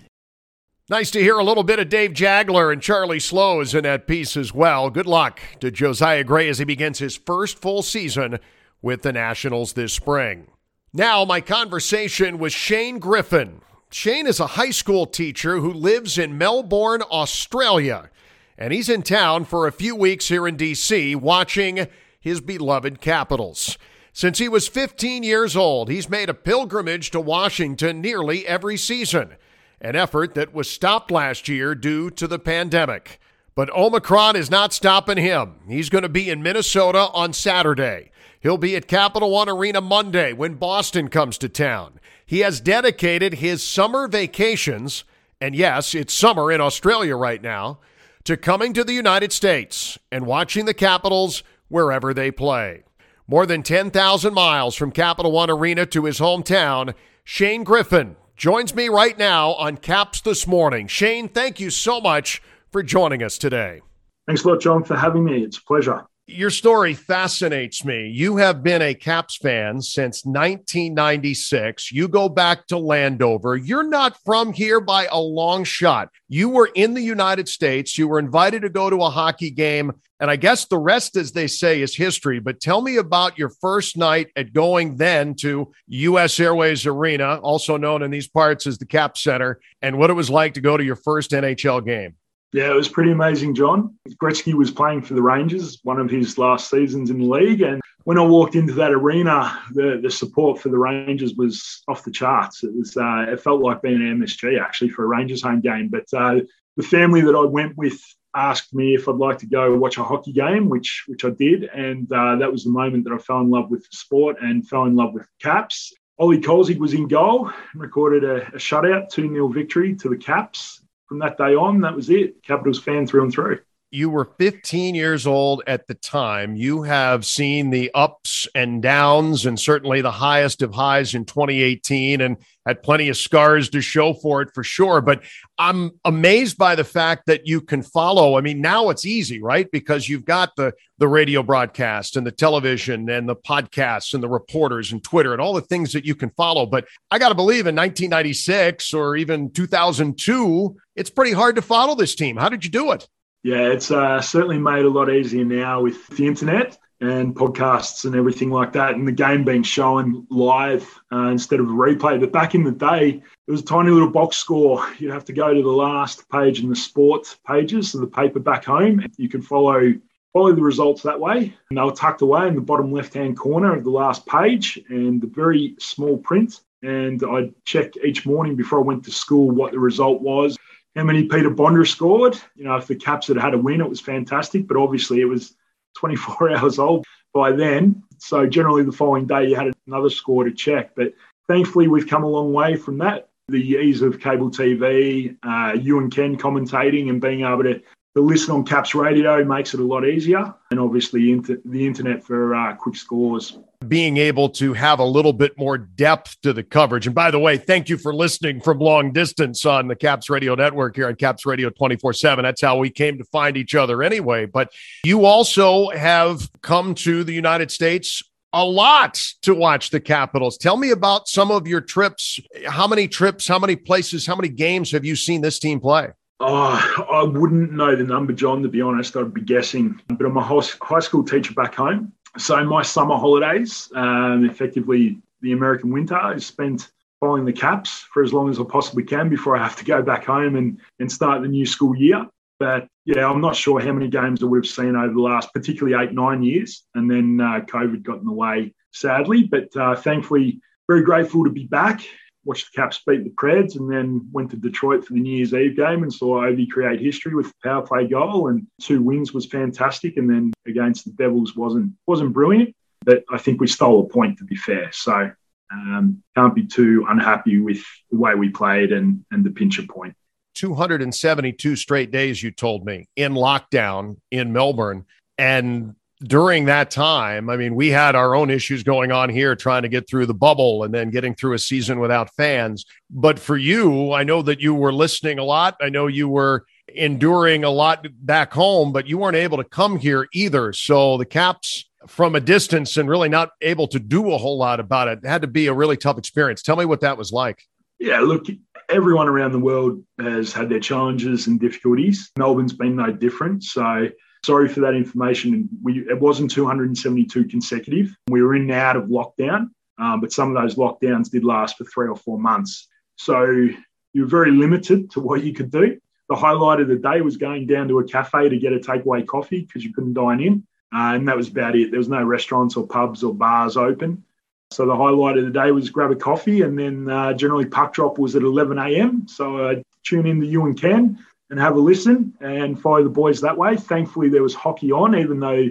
Nice 0.90 1.10
to 1.12 1.20
hear 1.20 1.38
a 1.38 1.44
little 1.44 1.62
bit 1.62 1.78
of 1.78 1.88
Dave 1.88 2.12
Jageler 2.12 2.70
and 2.70 2.82
Charlie 2.82 3.18
Slowes 3.18 3.74
in 3.74 3.84
that 3.84 4.06
piece 4.06 4.36
as 4.36 4.52
well. 4.52 4.90
Good 4.90 5.06
luck 5.06 5.40
to 5.60 5.70
Josiah 5.70 6.24
Gray 6.24 6.46
as 6.50 6.58
he 6.58 6.64
begins 6.66 6.98
his 6.98 7.16
first 7.16 7.58
full 7.58 7.82
season 7.82 8.38
with 8.82 9.00
the 9.00 9.12
Nationals 9.12 9.72
this 9.72 9.94
spring. 9.94 10.46
Now, 10.92 11.24
my 11.24 11.40
conversation 11.40 12.38
with 12.38 12.52
Shane 12.52 12.98
Griffin. 12.98 13.62
Shane 13.94 14.26
is 14.26 14.40
a 14.40 14.48
high 14.48 14.72
school 14.72 15.06
teacher 15.06 15.58
who 15.58 15.72
lives 15.72 16.18
in 16.18 16.36
Melbourne, 16.36 17.02
Australia, 17.02 18.10
and 18.58 18.72
he's 18.72 18.88
in 18.88 19.02
town 19.02 19.44
for 19.44 19.68
a 19.68 19.72
few 19.72 19.94
weeks 19.94 20.26
here 20.26 20.48
in 20.48 20.56
D.C. 20.56 21.14
watching 21.14 21.86
his 22.18 22.40
beloved 22.40 23.00
Capitals. 23.00 23.78
Since 24.12 24.38
he 24.38 24.48
was 24.48 24.66
15 24.66 25.22
years 25.22 25.54
old, 25.54 25.88
he's 25.88 26.10
made 26.10 26.28
a 26.28 26.34
pilgrimage 26.34 27.12
to 27.12 27.20
Washington 27.20 28.00
nearly 28.00 28.44
every 28.48 28.76
season 28.76 29.36
an 29.80 29.94
effort 29.94 30.34
that 30.34 30.52
was 30.52 30.68
stopped 30.68 31.12
last 31.12 31.48
year 31.48 31.76
due 31.76 32.10
to 32.10 32.26
the 32.26 32.40
pandemic. 32.40 33.20
But 33.54 33.70
Omicron 33.70 34.34
is 34.34 34.50
not 34.50 34.72
stopping 34.72 35.18
him. 35.18 35.60
He's 35.68 35.88
going 35.88 36.02
to 36.02 36.08
be 36.08 36.30
in 36.30 36.42
Minnesota 36.42 37.10
on 37.12 37.32
Saturday. 37.32 38.10
He'll 38.44 38.58
be 38.58 38.76
at 38.76 38.86
Capital 38.86 39.30
One 39.30 39.48
Arena 39.48 39.80
Monday 39.80 40.34
when 40.34 40.56
Boston 40.56 41.08
comes 41.08 41.38
to 41.38 41.48
town. 41.48 41.98
He 42.26 42.40
has 42.40 42.60
dedicated 42.60 43.34
his 43.34 43.62
summer 43.62 44.06
vacations, 44.06 45.04
and 45.40 45.56
yes, 45.56 45.94
it's 45.94 46.12
summer 46.12 46.52
in 46.52 46.60
Australia 46.60 47.16
right 47.16 47.40
now, 47.40 47.78
to 48.24 48.36
coming 48.36 48.74
to 48.74 48.84
the 48.84 48.92
United 48.92 49.32
States 49.32 49.98
and 50.12 50.26
watching 50.26 50.66
the 50.66 50.74
Capitals 50.74 51.42
wherever 51.68 52.12
they 52.12 52.30
play. 52.30 52.84
More 53.26 53.46
than 53.46 53.62
10,000 53.62 54.34
miles 54.34 54.74
from 54.74 54.92
Capital 54.92 55.32
One 55.32 55.48
Arena 55.48 55.86
to 55.86 56.04
his 56.04 56.18
hometown, 56.18 56.92
Shane 57.24 57.64
Griffin 57.64 58.14
joins 58.36 58.74
me 58.74 58.90
right 58.90 59.16
now 59.16 59.54
on 59.54 59.78
Caps 59.78 60.20
This 60.20 60.46
Morning. 60.46 60.86
Shane, 60.86 61.30
thank 61.30 61.60
you 61.60 61.70
so 61.70 61.98
much 61.98 62.42
for 62.70 62.82
joining 62.82 63.22
us 63.22 63.38
today. 63.38 63.80
Thanks 64.26 64.44
a 64.44 64.48
lot, 64.48 64.60
John, 64.60 64.84
for 64.84 64.96
having 64.96 65.24
me. 65.24 65.42
It's 65.42 65.56
a 65.56 65.62
pleasure. 65.62 66.04
Your 66.26 66.48
story 66.48 66.94
fascinates 66.94 67.84
me. 67.84 68.08
You 68.08 68.38
have 68.38 68.62
been 68.62 68.80
a 68.80 68.94
Caps 68.94 69.36
fan 69.36 69.82
since 69.82 70.24
1996. 70.24 71.92
You 71.92 72.08
go 72.08 72.30
back 72.30 72.66
to 72.68 72.78
Landover. 72.78 73.58
You're 73.58 73.86
not 73.86 74.16
from 74.24 74.54
here 74.54 74.80
by 74.80 75.06
a 75.12 75.20
long 75.20 75.64
shot. 75.64 76.08
You 76.30 76.48
were 76.48 76.70
in 76.74 76.94
the 76.94 77.02
United 77.02 77.46
States. 77.46 77.98
You 77.98 78.08
were 78.08 78.18
invited 78.18 78.62
to 78.62 78.70
go 78.70 78.88
to 78.88 79.02
a 79.02 79.10
hockey 79.10 79.50
game. 79.50 79.92
And 80.18 80.30
I 80.30 80.36
guess 80.36 80.64
the 80.64 80.78
rest, 80.78 81.14
as 81.16 81.32
they 81.32 81.46
say, 81.46 81.82
is 81.82 81.94
history. 81.94 82.40
But 82.40 82.58
tell 82.58 82.80
me 82.80 82.96
about 82.96 83.36
your 83.36 83.50
first 83.60 83.98
night 83.98 84.28
at 84.34 84.54
going 84.54 84.96
then 84.96 85.34
to 85.40 85.74
US 85.88 86.40
Airways 86.40 86.86
Arena, 86.86 87.36
also 87.42 87.76
known 87.76 88.02
in 88.02 88.10
these 88.10 88.28
parts 88.28 88.66
as 88.66 88.78
the 88.78 88.86
Cap 88.86 89.18
Center, 89.18 89.60
and 89.82 89.98
what 89.98 90.08
it 90.08 90.14
was 90.14 90.30
like 90.30 90.54
to 90.54 90.62
go 90.62 90.78
to 90.78 90.84
your 90.84 90.96
first 90.96 91.32
NHL 91.32 91.84
game. 91.84 92.14
Yeah, 92.54 92.70
it 92.70 92.76
was 92.76 92.88
pretty 92.88 93.10
amazing, 93.10 93.56
John. 93.56 93.98
Gretzky 94.10 94.54
was 94.54 94.70
playing 94.70 95.02
for 95.02 95.14
the 95.14 95.22
Rangers, 95.22 95.80
one 95.82 95.98
of 95.98 96.08
his 96.08 96.38
last 96.38 96.70
seasons 96.70 97.10
in 97.10 97.18
the 97.18 97.24
league. 97.24 97.62
And 97.62 97.80
when 98.04 98.16
I 98.16 98.22
walked 98.22 98.54
into 98.54 98.74
that 98.74 98.92
arena, 98.92 99.60
the, 99.72 99.98
the 100.00 100.08
support 100.08 100.60
for 100.60 100.68
the 100.68 100.78
Rangers 100.78 101.34
was 101.34 101.82
off 101.88 102.04
the 102.04 102.12
charts. 102.12 102.62
It 102.62 102.72
was 102.72 102.96
uh, 102.96 103.26
it 103.28 103.40
felt 103.40 103.60
like 103.60 103.82
being 103.82 103.96
an 103.96 104.20
MSG 104.20 104.60
actually 104.60 104.90
for 104.90 105.02
a 105.02 105.08
Rangers 105.08 105.42
home 105.42 105.62
game. 105.62 105.88
But 105.88 106.04
uh, 106.16 106.42
the 106.76 106.84
family 106.84 107.22
that 107.22 107.34
I 107.34 107.44
went 107.44 107.76
with 107.76 108.00
asked 108.36 108.72
me 108.72 108.94
if 108.94 109.08
I'd 109.08 109.16
like 109.16 109.38
to 109.38 109.46
go 109.46 109.76
watch 109.76 109.98
a 109.98 110.04
hockey 110.04 110.32
game, 110.32 110.68
which 110.68 111.06
which 111.08 111.24
I 111.24 111.30
did, 111.30 111.64
and 111.64 112.06
uh, 112.12 112.36
that 112.36 112.52
was 112.52 112.62
the 112.62 112.70
moment 112.70 113.02
that 113.02 113.14
I 113.14 113.18
fell 113.18 113.40
in 113.40 113.50
love 113.50 113.68
with 113.68 113.80
the 113.80 113.96
sport 113.96 114.36
and 114.40 114.68
fell 114.68 114.84
in 114.84 114.94
love 114.94 115.12
with 115.12 115.26
Caps. 115.42 115.92
Olie 116.20 116.40
Kolzig 116.40 116.78
was 116.78 116.94
in 116.94 117.08
goal 117.08 117.48
and 117.48 117.82
recorded 117.82 118.22
a, 118.22 118.46
a 118.54 118.58
shutout, 118.58 119.08
2 119.08 119.28
0 119.28 119.48
victory 119.48 119.96
to 119.96 120.08
the 120.08 120.16
Caps 120.16 120.83
from 121.06 121.18
that 121.20 121.38
day 121.38 121.54
on, 121.54 121.80
that 121.82 121.96
was 121.96 122.10
it. 122.10 122.42
Capitals 122.42 122.80
fan 122.80 123.06
through 123.06 123.24
and 123.24 123.32
through. 123.32 123.60
You 123.94 124.10
were 124.10 124.24
15 124.38 124.96
years 124.96 125.24
old 125.24 125.62
at 125.68 125.86
the 125.86 125.94
time. 125.94 126.56
You 126.56 126.82
have 126.82 127.24
seen 127.24 127.70
the 127.70 127.92
ups 127.94 128.48
and 128.52 128.82
downs, 128.82 129.46
and 129.46 129.58
certainly 129.58 130.00
the 130.00 130.10
highest 130.10 130.62
of 130.62 130.74
highs 130.74 131.14
in 131.14 131.24
2018, 131.24 132.20
and 132.20 132.36
had 132.66 132.82
plenty 132.82 133.08
of 133.08 133.16
scars 133.16 133.70
to 133.70 133.80
show 133.80 134.12
for 134.12 134.42
it 134.42 134.48
for 134.52 134.64
sure. 134.64 135.00
But 135.00 135.22
I'm 135.58 135.92
amazed 136.04 136.58
by 136.58 136.74
the 136.74 136.82
fact 136.82 137.26
that 137.26 137.46
you 137.46 137.60
can 137.60 137.84
follow. 137.84 138.36
I 138.36 138.40
mean, 138.40 138.60
now 138.60 138.90
it's 138.90 139.06
easy, 139.06 139.40
right? 139.40 139.70
Because 139.70 140.08
you've 140.08 140.24
got 140.24 140.56
the 140.56 140.72
the 140.98 141.06
radio 141.06 141.44
broadcast 141.44 142.16
and 142.16 142.26
the 142.26 142.32
television 142.32 143.08
and 143.08 143.28
the 143.28 143.36
podcasts 143.36 144.12
and 144.12 144.20
the 144.20 144.28
reporters 144.28 144.90
and 144.90 145.04
Twitter 145.04 145.32
and 145.32 145.40
all 145.40 145.54
the 145.54 145.60
things 145.60 145.92
that 145.92 146.04
you 146.04 146.16
can 146.16 146.30
follow. 146.30 146.66
But 146.66 146.88
I 147.12 147.20
got 147.20 147.28
to 147.28 147.36
believe 147.36 147.68
in 147.68 147.76
1996 147.76 148.92
or 148.92 149.14
even 149.14 149.52
2002, 149.52 150.76
it's 150.96 151.10
pretty 151.10 151.32
hard 151.32 151.54
to 151.54 151.62
follow 151.62 151.94
this 151.94 152.16
team. 152.16 152.36
How 152.36 152.48
did 152.48 152.64
you 152.64 152.70
do 152.72 152.90
it? 152.90 153.08
Yeah, 153.44 153.68
it's 153.68 153.90
uh, 153.90 154.22
certainly 154.22 154.58
made 154.58 154.86
a 154.86 154.90
lot 154.90 155.12
easier 155.12 155.44
now 155.44 155.82
with 155.82 156.06
the 156.08 156.26
internet 156.26 156.78
and 157.02 157.36
podcasts 157.36 158.06
and 158.06 158.16
everything 158.16 158.48
like 158.48 158.72
that, 158.72 158.94
and 158.94 159.06
the 159.06 159.12
game 159.12 159.44
being 159.44 159.62
shown 159.62 160.26
live 160.30 160.88
uh, 161.12 161.28
instead 161.28 161.60
of 161.60 161.66
replay. 161.66 162.18
But 162.18 162.32
back 162.32 162.54
in 162.54 162.64
the 162.64 162.72
day, 162.72 163.22
it 163.46 163.50
was 163.50 163.60
a 163.60 163.64
tiny 163.64 163.90
little 163.90 164.08
box 164.08 164.38
score. 164.38 164.90
You'd 164.98 165.12
have 165.12 165.26
to 165.26 165.34
go 165.34 165.52
to 165.52 165.62
the 165.62 165.68
last 165.68 166.26
page 166.30 166.62
in 166.62 166.70
the 166.70 166.74
sports 166.74 167.38
pages 167.46 167.94
of 167.94 168.00
the 168.00 168.06
paper 168.06 168.40
back 168.40 168.64
home. 168.64 169.04
You 169.18 169.28
could 169.28 169.44
follow 169.44 169.92
follow 170.32 170.52
the 170.54 170.62
results 170.62 171.02
that 171.02 171.20
way. 171.20 171.54
And 171.68 171.78
they 171.78 171.82
were 171.82 171.92
tucked 171.92 172.22
away 172.22 172.48
in 172.48 172.54
the 172.54 172.62
bottom 172.62 172.90
left 172.90 173.12
hand 173.12 173.36
corner 173.36 173.76
of 173.76 173.84
the 173.84 173.90
last 173.90 174.26
page 174.26 174.80
and 174.88 175.20
the 175.20 175.26
very 175.26 175.76
small 175.78 176.16
print. 176.16 176.60
And 176.82 177.22
I'd 177.22 177.54
check 177.66 177.96
each 178.02 178.24
morning 178.24 178.56
before 178.56 178.78
I 178.78 178.82
went 178.82 179.04
to 179.04 179.12
school 179.12 179.50
what 179.50 179.72
the 179.72 179.78
result 179.78 180.22
was 180.22 180.56
how 180.96 181.04
many 181.04 181.24
Peter 181.24 181.50
Bondra 181.50 181.86
scored. 181.86 182.38
You 182.54 182.64
know, 182.64 182.76
if 182.76 182.86
the 182.86 182.94
Caps 182.94 183.28
had 183.28 183.36
had 183.36 183.54
a 183.54 183.58
win, 183.58 183.80
it 183.80 183.88
was 183.88 184.00
fantastic, 184.00 184.66
but 184.68 184.76
obviously 184.76 185.20
it 185.20 185.26
was 185.26 185.54
24 185.98 186.56
hours 186.56 186.78
old 186.78 187.04
by 187.32 187.52
then. 187.52 188.02
So 188.18 188.46
generally 188.46 188.84
the 188.84 188.92
following 188.92 189.26
day 189.26 189.48
you 189.48 189.56
had 189.56 189.72
another 189.86 190.10
score 190.10 190.44
to 190.44 190.52
check. 190.52 190.94
But 190.94 191.14
thankfully 191.48 191.88
we've 191.88 192.08
come 192.08 192.24
a 192.24 192.28
long 192.28 192.52
way 192.52 192.76
from 192.76 192.98
that. 192.98 193.28
The 193.48 193.58
ease 193.58 194.00
of 194.00 194.20
cable 194.20 194.50
TV, 194.50 195.36
uh, 195.42 195.74
you 195.74 195.98
and 195.98 196.10
Ken 196.10 196.38
commentating 196.38 197.10
and 197.10 197.20
being 197.20 197.42
able 197.42 197.64
to 197.64 197.82
the 198.14 198.20
listen 198.20 198.54
on 198.54 198.64
Caps 198.64 198.94
Radio 198.94 199.44
makes 199.44 199.74
it 199.74 199.80
a 199.80 199.84
lot 199.84 200.06
easier, 200.06 200.54
and 200.70 200.78
obviously 200.78 201.32
inter- 201.32 201.60
the 201.64 201.84
internet 201.84 202.24
for 202.24 202.54
uh, 202.54 202.74
quick 202.76 202.94
scores. 202.94 203.58
Being 203.88 204.16
able 204.16 204.48
to 204.50 204.72
have 204.72 204.98
a 204.98 205.04
little 205.04 205.32
bit 205.32 205.58
more 205.58 205.78
depth 205.78 206.40
to 206.42 206.52
the 206.52 206.62
coverage. 206.62 207.06
And 207.06 207.14
by 207.14 207.30
the 207.30 207.38
way, 207.38 207.56
thank 207.56 207.88
you 207.88 207.98
for 207.98 208.14
listening 208.14 208.60
from 208.60 208.78
long 208.78 209.12
distance 209.12 209.64
on 209.66 209.88
the 209.88 209.96
Caps 209.96 210.30
Radio 210.30 210.54
Network 210.54 210.96
here 210.96 211.08
on 211.08 211.16
Caps 211.16 211.44
Radio 211.44 211.70
24 211.70 212.12
7. 212.12 212.42
That's 212.42 212.60
how 212.60 212.78
we 212.78 212.90
came 212.90 213.18
to 213.18 213.24
find 213.24 213.56
each 213.56 213.74
other 213.74 214.02
anyway. 214.02 214.46
But 214.46 214.72
you 215.04 215.24
also 215.24 215.90
have 215.90 216.50
come 216.62 216.94
to 216.96 217.24
the 217.24 217.32
United 217.32 217.70
States 217.70 218.22
a 218.54 218.64
lot 218.64 219.20
to 219.42 219.54
watch 219.54 219.90
the 219.90 220.00
Capitals. 220.00 220.56
Tell 220.56 220.76
me 220.76 220.90
about 220.90 221.28
some 221.28 221.50
of 221.50 221.66
your 221.66 221.80
trips. 221.80 222.38
How 222.66 222.86
many 222.86 223.08
trips, 223.08 223.48
how 223.48 223.58
many 223.58 223.74
places, 223.74 224.26
how 224.26 224.36
many 224.36 224.48
games 224.48 224.92
have 224.92 225.04
you 225.04 225.16
seen 225.16 225.40
this 225.40 225.58
team 225.58 225.80
play? 225.80 226.10
Oh, 226.40 227.06
I 227.10 227.24
wouldn't 227.24 227.72
know 227.72 227.96
the 227.96 228.04
number, 228.04 228.32
John, 228.32 228.62
to 228.62 228.68
be 228.68 228.80
honest. 228.80 229.16
I'd 229.16 229.34
be 229.34 229.40
guessing. 229.40 230.00
But 230.08 230.24
I'm 230.24 230.36
a 230.36 230.42
high 230.42 231.00
school 231.00 231.24
teacher 231.24 231.52
back 231.54 231.74
home. 231.74 232.12
So 232.36 232.64
my 232.64 232.82
summer 232.82 233.16
holidays, 233.16 233.90
um, 233.94 234.44
effectively 234.44 235.18
the 235.40 235.52
American 235.52 235.90
winter, 235.90 236.34
is 236.34 236.46
spent 236.46 236.90
following 237.20 237.44
the 237.44 237.52
Caps 237.52 238.06
for 238.12 238.22
as 238.22 238.32
long 238.32 238.50
as 238.50 238.58
I 238.58 238.64
possibly 238.64 239.04
can 239.04 239.28
before 239.28 239.56
I 239.56 239.62
have 239.62 239.76
to 239.76 239.84
go 239.84 240.02
back 240.02 240.24
home 240.24 240.56
and, 240.56 240.80
and 240.98 241.10
start 241.10 241.42
the 241.42 241.48
new 241.48 241.64
school 241.64 241.96
year. 241.96 242.26
But 242.58 242.88
yeah, 243.04 243.28
I'm 243.28 243.40
not 243.40 243.56
sure 243.56 243.80
how 243.80 243.92
many 243.92 244.08
games 244.08 244.40
that 244.40 244.46
we've 244.46 244.66
seen 244.66 244.96
over 244.96 245.12
the 245.12 245.20
last, 245.20 245.52
particularly 245.52 246.02
eight, 246.02 246.12
nine 246.12 246.42
years. 246.42 246.84
And 246.94 247.10
then 247.10 247.40
uh, 247.40 247.60
COVID 247.60 248.02
got 248.02 248.18
in 248.18 248.24
the 248.24 248.32
way, 248.32 248.74
sadly. 248.92 249.44
But 249.44 249.74
uh, 249.76 249.94
thankfully, 249.94 250.60
very 250.88 251.02
grateful 251.02 251.44
to 251.44 251.50
be 251.50 251.64
back 251.64 252.02
watched 252.44 252.72
the 252.72 252.80
Caps 252.80 253.00
beat 253.06 253.24
the 253.24 253.30
Preds, 253.30 253.76
and 253.76 253.90
then 253.90 254.28
went 254.32 254.50
to 254.50 254.56
Detroit 254.56 255.04
for 255.04 255.14
the 255.14 255.20
New 255.20 255.36
Year's 255.36 255.54
Eve 255.54 255.76
game 255.76 256.02
and 256.02 256.12
saw 256.12 256.42
Ovi 256.42 256.68
create 256.68 257.00
history 257.00 257.34
with 257.34 257.46
the 257.46 257.54
power 257.62 257.86
play 257.86 258.06
goal. 258.06 258.48
And 258.48 258.66
two 258.80 259.02
wins 259.02 259.32
was 259.32 259.46
fantastic, 259.46 260.16
and 260.16 260.28
then 260.28 260.52
against 260.66 261.04
the 261.04 261.12
Devils 261.12 261.56
wasn't 261.56 261.92
wasn't 262.06 262.32
brilliant, 262.32 262.74
but 263.04 263.24
I 263.30 263.38
think 263.38 263.60
we 263.60 263.66
stole 263.66 264.00
a 264.04 264.08
point 264.08 264.38
to 264.38 264.44
be 264.44 264.56
fair. 264.56 264.90
So 264.92 265.30
um, 265.72 266.22
can't 266.36 266.54
be 266.54 266.66
too 266.66 267.06
unhappy 267.08 267.60
with 267.60 267.82
the 268.10 268.18
way 268.18 268.34
we 268.34 268.50
played 268.50 268.92
and 268.92 269.24
and 269.30 269.44
the 269.44 269.50
pincher 269.50 269.84
point. 269.88 270.14
272 270.54 271.76
straight 271.76 272.10
days, 272.10 272.42
you 272.42 272.50
told 272.50 272.84
me, 272.84 273.08
in 273.16 273.34
lockdown 273.34 274.16
in 274.30 274.52
Melbourne. 274.52 275.04
And 275.36 275.96
during 276.22 276.66
that 276.66 276.90
time, 276.90 277.50
I 277.50 277.56
mean, 277.56 277.74
we 277.74 277.88
had 277.88 278.14
our 278.14 278.34
own 278.34 278.50
issues 278.50 278.82
going 278.82 279.12
on 279.12 279.28
here 279.28 279.56
trying 279.56 279.82
to 279.82 279.88
get 279.88 280.08
through 280.08 280.26
the 280.26 280.34
bubble 280.34 280.84
and 280.84 280.94
then 280.94 281.10
getting 281.10 281.34
through 281.34 281.54
a 281.54 281.58
season 281.58 282.00
without 282.00 282.32
fans. 282.34 282.84
But 283.10 283.38
for 283.38 283.56
you, 283.56 284.12
I 284.12 284.24
know 284.24 284.42
that 284.42 284.60
you 284.60 284.74
were 284.74 284.92
listening 284.92 285.38
a 285.38 285.44
lot. 285.44 285.76
I 285.80 285.88
know 285.88 286.06
you 286.06 286.28
were 286.28 286.64
enduring 286.88 287.64
a 287.64 287.70
lot 287.70 288.06
back 288.20 288.52
home, 288.52 288.92
but 288.92 289.06
you 289.06 289.18
weren't 289.18 289.36
able 289.36 289.58
to 289.58 289.64
come 289.64 289.98
here 289.98 290.28
either. 290.32 290.72
So 290.72 291.18
the 291.18 291.26
Caps 291.26 291.84
from 292.06 292.34
a 292.34 292.40
distance 292.40 292.96
and 292.96 293.08
really 293.08 293.28
not 293.28 293.50
able 293.62 293.88
to 293.88 293.98
do 293.98 294.32
a 294.32 294.38
whole 294.38 294.58
lot 294.58 294.80
about 294.80 295.08
it, 295.08 295.24
had 295.24 295.42
to 295.42 295.48
be 295.48 295.66
a 295.66 295.72
really 295.72 295.96
tough 295.96 296.18
experience. 296.18 296.62
Tell 296.62 296.76
me 296.76 296.84
what 296.84 297.00
that 297.00 297.16
was 297.16 297.32
like. 297.32 297.62
Yeah, 297.98 298.20
look, 298.20 298.46
everyone 298.88 299.28
around 299.28 299.52
the 299.52 299.58
world 299.58 300.04
has 300.20 300.52
had 300.52 300.68
their 300.68 300.80
challenges 300.80 301.46
and 301.46 301.58
difficulties. 301.58 302.30
Melbourne's 302.38 302.74
been 302.74 302.96
no 302.96 303.10
different. 303.10 303.64
So 303.64 304.08
sorry 304.44 304.68
for 304.68 304.80
that 304.80 304.94
information. 304.94 305.68
We, 305.82 306.00
it 306.08 306.20
wasn't 306.20 306.50
272 306.50 307.46
consecutive. 307.46 308.14
We 308.28 308.42
were 308.42 308.54
in 308.54 308.62
and 308.62 308.72
out 308.72 308.96
of 308.96 309.04
lockdown, 309.04 309.70
um, 309.98 310.20
but 310.20 310.32
some 310.32 310.54
of 310.54 310.62
those 310.62 310.76
lockdowns 310.76 311.30
did 311.30 311.44
last 311.44 311.78
for 311.78 311.84
three 311.84 312.08
or 312.08 312.16
four 312.16 312.38
months. 312.38 312.88
So 313.16 313.44
you 313.44 314.22
were 314.22 314.28
very 314.28 314.50
limited 314.50 315.10
to 315.12 315.20
what 315.20 315.42
you 315.42 315.52
could 315.52 315.70
do. 315.70 315.98
The 316.28 316.36
highlight 316.36 316.80
of 316.80 316.88
the 316.88 316.96
day 316.96 317.20
was 317.20 317.36
going 317.36 317.66
down 317.66 317.88
to 317.88 317.98
a 317.98 318.04
cafe 318.04 318.48
to 318.48 318.58
get 318.58 318.72
a 318.72 318.78
takeaway 318.78 319.26
coffee 319.26 319.60
because 319.60 319.84
you 319.84 319.92
couldn't 319.92 320.14
dine 320.14 320.40
in. 320.40 320.66
Uh, 320.94 321.14
and 321.14 321.26
that 321.28 321.36
was 321.36 321.48
about 321.48 321.74
it. 321.74 321.90
There 321.90 321.98
was 321.98 322.08
no 322.08 322.22
restaurants 322.22 322.76
or 322.76 322.86
pubs 322.86 323.24
or 323.24 323.34
bars 323.34 323.76
open. 323.76 324.24
So 324.70 324.86
the 324.86 324.96
highlight 324.96 325.36
of 325.36 325.44
the 325.44 325.50
day 325.50 325.70
was 325.70 325.90
grab 325.90 326.10
a 326.10 326.16
coffee, 326.16 326.62
and 326.62 326.78
then 326.78 327.08
uh, 327.08 327.32
generally 327.34 327.66
puck 327.66 327.92
drop 327.92 328.18
was 328.18 328.34
at 328.34 328.42
11 328.42 328.78
a.m. 328.78 329.28
So 329.28 329.68
I 329.68 329.82
tune 330.04 330.26
in 330.26 330.40
to 330.40 330.46
you 330.46 330.64
and 330.66 330.80
Ken 330.80 331.18
and 331.50 331.60
have 331.60 331.76
a 331.76 331.80
listen 331.80 332.34
and 332.40 332.80
follow 332.80 333.02
the 333.02 333.10
boys 333.10 333.40
that 333.40 333.56
way. 333.56 333.76
Thankfully, 333.76 334.28
there 334.28 334.42
was 334.42 334.54
hockey 334.54 334.92
on, 334.92 335.14
even 335.16 335.40
though 335.40 335.68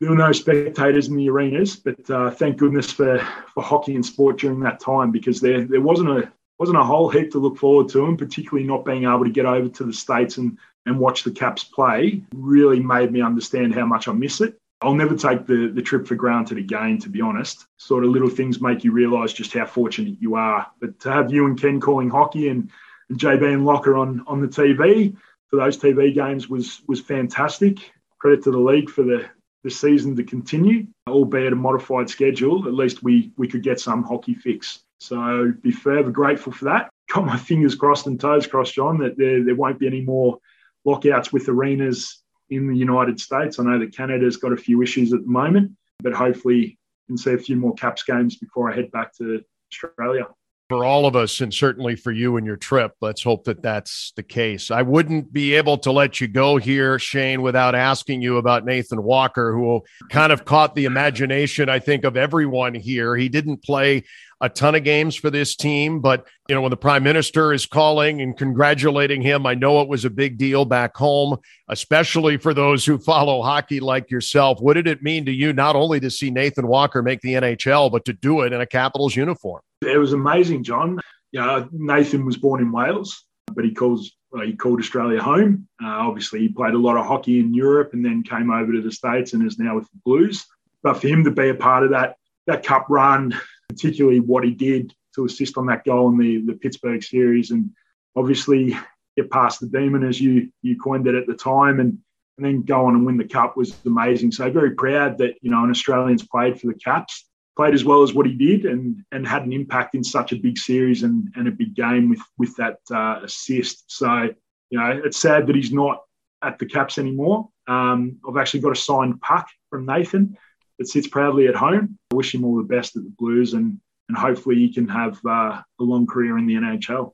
there 0.00 0.10
were 0.10 0.16
no 0.16 0.32
spectators 0.32 1.08
in 1.08 1.16
the 1.16 1.30
arenas. 1.30 1.76
But 1.76 2.10
uh, 2.10 2.30
thank 2.30 2.56
goodness 2.56 2.90
for, 2.90 3.18
for 3.54 3.62
hockey 3.62 3.94
and 3.94 4.04
sport 4.04 4.38
during 4.38 4.60
that 4.60 4.80
time 4.80 5.10
because 5.10 5.40
there 5.40 5.64
there 5.64 5.80
wasn't 5.80 6.10
a 6.10 6.32
wasn't 6.58 6.78
a 6.78 6.84
whole 6.84 7.08
heap 7.08 7.30
to 7.32 7.38
look 7.38 7.56
forward 7.56 7.88
to, 7.90 8.04
and 8.06 8.18
particularly 8.18 8.66
not 8.66 8.84
being 8.84 9.04
able 9.04 9.24
to 9.24 9.30
get 9.30 9.46
over 9.46 9.68
to 9.68 9.84
the 9.84 9.92
states 9.92 10.38
and 10.38 10.58
and 10.86 10.98
watch 10.98 11.22
the 11.22 11.30
Caps 11.30 11.64
play 11.64 12.22
really 12.34 12.80
made 12.80 13.12
me 13.12 13.22
understand 13.22 13.74
how 13.74 13.86
much 13.86 14.08
I 14.08 14.12
miss 14.12 14.40
it. 14.40 14.58
I'll 14.82 14.94
never 14.94 15.16
take 15.16 15.46
the, 15.46 15.68
the 15.68 15.82
trip 15.82 16.06
for 16.06 16.16
granted 16.16 16.58
again, 16.58 16.98
to 16.98 17.08
be 17.08 17.20
honest. 17.20 17.66
Sort 17.76 18.04
of 18.04 18.10
little 18.10 18.28
things 18.28 18.60
make 18.60 18.82
you 18.82 18.90
realise 18.90 19.32
just 19.32 19.52
how 19.52 19.64
fortunate 19.64 20.16
you 20.20 20.34
are. 20.34 20.66
But 20.80 20.98
to 21.00 21.12
have 21.12 21.32
you 21.32 21.46
and 21.46 21.60
Ken 21.60 21.80
calling 21.80 22.10
hockey 22.10 22.48
and, 22.48 22.62
and 22.62 22.70
JB 23.12 23.52
and 23.52 23.64
Locker 23.64 23.96
on, 23.96 24.24
on 24.26 24.40
the 24.40 24.48
TV 24.48 25.16
for 25.48 25.56
those 25.56 25.76
TV 25.76 26.14
games 26.14 26.48
was 26.48 26.80
was 26.88 27.00
fantastic. 27.00 27.92
Credit 28.18 28.42
to 28.44 28.50
the 28.50 28.58
league 28.58 28.88
for 28.88 29.02
the, 29.02 29.28
the 29.64 29.70
season 29.70 30.16
to 30.16 30.24
continue, 30.24 30.86
albeit 31.08 31.52
a 31.52 31.56
modified 31.56 32.08
schedule. 32.08 32.66
At 32.66 32.74
least 32.74 33.02
we 33.02 33.32
we 33.36 33.48
could 33.48 33.62
get 33.62 33.80
some 33.80 34.02
hockey 34.02 34.34
fix. 34.34 34.80
So 35.00 35.52
be 35.62 35.72
forever 35.72 36.10
grateful 36.10 36.52
for 36.52 36.66
that. 36.66 36.88
Got 37.12 37.26
my 37.26 37.36
fingers 37.36 37.74
crossed 37.74 38.06
and 38.06 38.18
toes 38.18 38.46
crossed, 38.46 38.74
John, 38.74 38.98
that 38.98 39.18
there, 39.18 39.44
there 39.44 39.56
won't 39.56 39.78
be 39.78 39.86
any 39.86 40.00
more 40.00 40.38
lockouts 40.84 41.32
with 41.32 41.48
arenas 41.48 42.22
in 42.48 42.68
the 42.68 42.76
United 42.76 43.20
States. 43.20 43.58
I 43.58 43.64
know 43.64 43.78
that 43.78 43.94
Canada's 43.94 44.38
got 44.38 44.52
a 44.52 44.56
few 44.56 44.82
issues 44.82 45.12
at 45.12 45.22
the 45.22 45.28
moment, 45.28 45.72
but 46.00 46.14
hopefully 46.14 46.78
can 47.12 47.18
see 47.18 47.32
a 47.34 47.38
few 47.38 47.56
more 47.56 47.74
Caps 47.74 48.02
games 48.04 48.36
before 48.36 48.70
I 48.70 48.74
head 48.74 48.90
back 48.90 49.14
to 49.16 49.42
Australia. 49.70 50.28
For 50.72 50.86
all 50.86 51.04
of 51.04 51.16
us, 51.16 51.42
and 51.42 51.52
certainly 51.52 51.96
for 51.96 52.12
you 52.12 52.38
and 52.38 52.46
your 52.46 52.56
trip, 52.56 52.96
let's 53.02 53.22
hope 53.22 53.44
that 53.44 53.60
that's 53.60 54.14
the 54.16 54.22
case. 54.22 54.70
I 54.70 54.80
wouldn't 54.80 55.30
be 55.30 55.52
able 55.52 55.76
to 55.76 55.92
let 55.92 56.18
you 56.18 56.28
go 56.28 56.56
here, 56.56 56.98
Shane, 56.98 57.42
without 57.42 57.74
asking 57.74 58.22
you 58.22 58.38
about 58.38 58.64
Nathan 58.64 59.02
Walker, 59.02 59.52
who 59.52 59.82
kind 60.08 60.32
of 60.32 60.46
caught 60.46 60.74
the 60.74 60.86
imagination, 60.86 61.68
I 61.68 61.78
think, 61.78 62.04
of 62.04 62.16
everyone 62.16 62.72
here. 62.72 63.14
He 63.16 63.28
didn't 63.28 63.62
play 63.62 64.04
a 64.42 64.48
ton 64.48 64.74
of 64.74 64.82
games 64.82 65.14
for 65.14 65.30
this 65.30 65.54
team. 65.54 66.00
But, 66.00 66.26
you 66.48 66.54
know, 66.54 66.60
when 66.60 66.70
the 66.70 66.76
prime 66.76 67.04
minister 67.04 67.52
is 67.52 67.64
calling 67.64 68.20
and 68.20 68.36
congratulating 68.36 69.22
him, 69.22 69.46
I 69.46 69.54
know 69.54 69.80
it 69.80 69.88
was 69.88 70.04
a 70.04 70.10
big 70.10 70.36
deal 70.36 70.64
back 70.64 70.96
home, 70.96 71.38
especially 71.68 72.36
for 72.36 72.52
those 72.52 72.84
who 72.84 72.98
follow 72.98 73.40
hockey 73.40 73.78
like 73.78 74.10
yourself. 74.10 74.60
What 74.60 74.74
did 74.74 74.88
it 74.88 75.02
mean 75.02 75.24
to 75.26 75.32
you 75.32 75.52
not 75.52 75.76
only 75.76 76.00
to 76.00 76.10
see 76.10 76.30
Nathan 76.30 76.66
Walker 76.66 77.02
make 77.02 77.20
the 77.20 77.34
NHL, 77.34 77.90
but 77.90 78.04
to 78.04 78.12
do 78.12 78.42
it 78.42 78.52
in 78.52 78.60
a 78.60 78.66
Capitals 78.66 79.14
uniform? 79.14 79.62
It 79.80 79.98
was 79.98 80.12
amazing, 80.12 80.64
John. 80.64 81.00
Yeah, 81.30 81.64
Nathan 81.70 82.26
was 82.26 82.36
born 82.36 82.60
in 82.60 82.72
Wales, 82.72 83.24
but 83.54 83.64
he 83.64 83.72
calls 83.72 84.12
he 84.44 84.54
called 84.54 84.80
Australia 84.80 85.22
home. 85.22 85.68
Uh, 85.82 85.88
obviously, 85.88 86.40
he 86.40 86.48
played 86.48 86.74
a 86.74 86.78
lot 86.78 86.96
of 86.96 87.06
hockey 87.06 87.38
in 87.38 87.54
Europe 87.54 87.92
and 87.92 88.04
then 88.04 88.22
came 88.22 88.50
over 88.50 88.72
to 88.72 88.80
the 88.80 88.90
States 88.90 89.34
and 89.34 89.46
is 89.46 89.58
now 89.58 89.76
with 89.76 89.84
the 89.90 89.98
Blues. 90.04 90.46
But 90.82 90.94
for 90.94 91.06
him 91.06 91.22
to 91.24 91.30
be 91.30 91.50
a 91.50 91.54
part 91.54 91.84
of 91.84 91.90
that 91.90 92.16
that 92.46 92.64
cup 92.64 92.86
run, 92.88 93.38
particularly 93.68 94.20
what 94.20 94.44
he 94.44 94.50
did 94.50 94.94
to 95.14 95.24
assist 95.24 95.56
on 95.56 95.66
that 95.66 95.84
goal 95.84 96.08
in 96.08 96.18
the, 96.18 96.38
the 96.46 96.58
Pittsburgh 96.58 97.02
series. 97.02 97.50
And 97.50 97.70
obviously, 98.16 98.76
get 99.16 99.30
past 99.30 99.60
the 99.60 99.66
demon 99.66 100.04
as 100.04 100.20
you 100.20 100.50
you 100.62 100.78
coined 100.78 101.06
it 101.06 101.14
at 101.14 101.26
the 101.26 101.34
time 101.34 101.80
and 101.80 101.98
and 102.38 102.46
then 102.46 102.62
go 102.62 102.86
on 102.86 102.94
and 102.94 103.04
win 103.04 103.18
the 103.18 103.28
cup 103.28 103.56
was 103.56 103.76
amazing. 103.84 104.32
So 104.32 104.50
very 104.50 104.72
proud 104.72 105.18
that 105.18 105.34
you 105.42 105.50
know 105.50 105.62
an 105.64 105.70
Australian's 105.70 106.26
played 106.26 106.60
for 106.60 106.66
the 106.66 106.74
Caps, 106.74 107.28
played 107.56 107.74
as 107.74 107.84
well 107.84 108.02
as 108.02 108.14
what 108.14 108.26
he 108.26 108.34
did, 108.34 108.64
and 108.64 109.02
and 109.12 109.26
had 109.26 109.44
an 109.44 109.52
impact 109.52 109.94
in 109.94 110.02
such 110.02 110.32
a 110.32 110.36
big 110.36 110.58
series 110.58 111.02
and 111.02 111.28
and 111.36 111.48
a 111.48 111.52
big 111.52 111.74
game 111.74 112.08
with 112.08 112.22
with 112.38 112.56
that 112.56 112.78
uh, 112.90 113.20
assist. 113.22 113.84
So 113.88 114.30
you 114.70 114.78
know 114.78 115.00
it's 115.04 115.20
sad 115.20 115.46
that 115.46 115.56
he's 115.56 115.72
not 115.72 116.02
at 116.42 116.58
the 116.58 116.66
Caps 116.66 116.98
anymore. 116.98 117.48
Um, 117.68 118.18
I've 118.28 118.38
actually 118.38 118.60
got 118.60 118.72
a 118.72 118.76
signed 118.76 119.20
puck 119.20 119.48
from 119.70 119.86
Nathan 119.86 120.36
that 120.78 120.88
sits 120.88 121.06
proudly 121.06 121.48
at 121.48 121.54
home. 121.54 121.98
I 122.12 122.14
wish 122.14 122.34
him 122.34 122.44
all 122.44 122.56
the 122.56 122.62
best 122.62 122.96
at 122.96 123.04
the 123.04 123.12
Blues 123.18 123.54
and, 123.54 123.78
and 124.08 124.16
hopefully 124.16 124.56
he 124.56 124.72
can 124.72 124.88
have 124.88 125.18
uh, 125.26 125.60
a 125.80 125.82
long 125.82 126.06
career 126.06 126.38
in 126.38 126.46
the 126.46 126.54
NHL. 126.54 127.12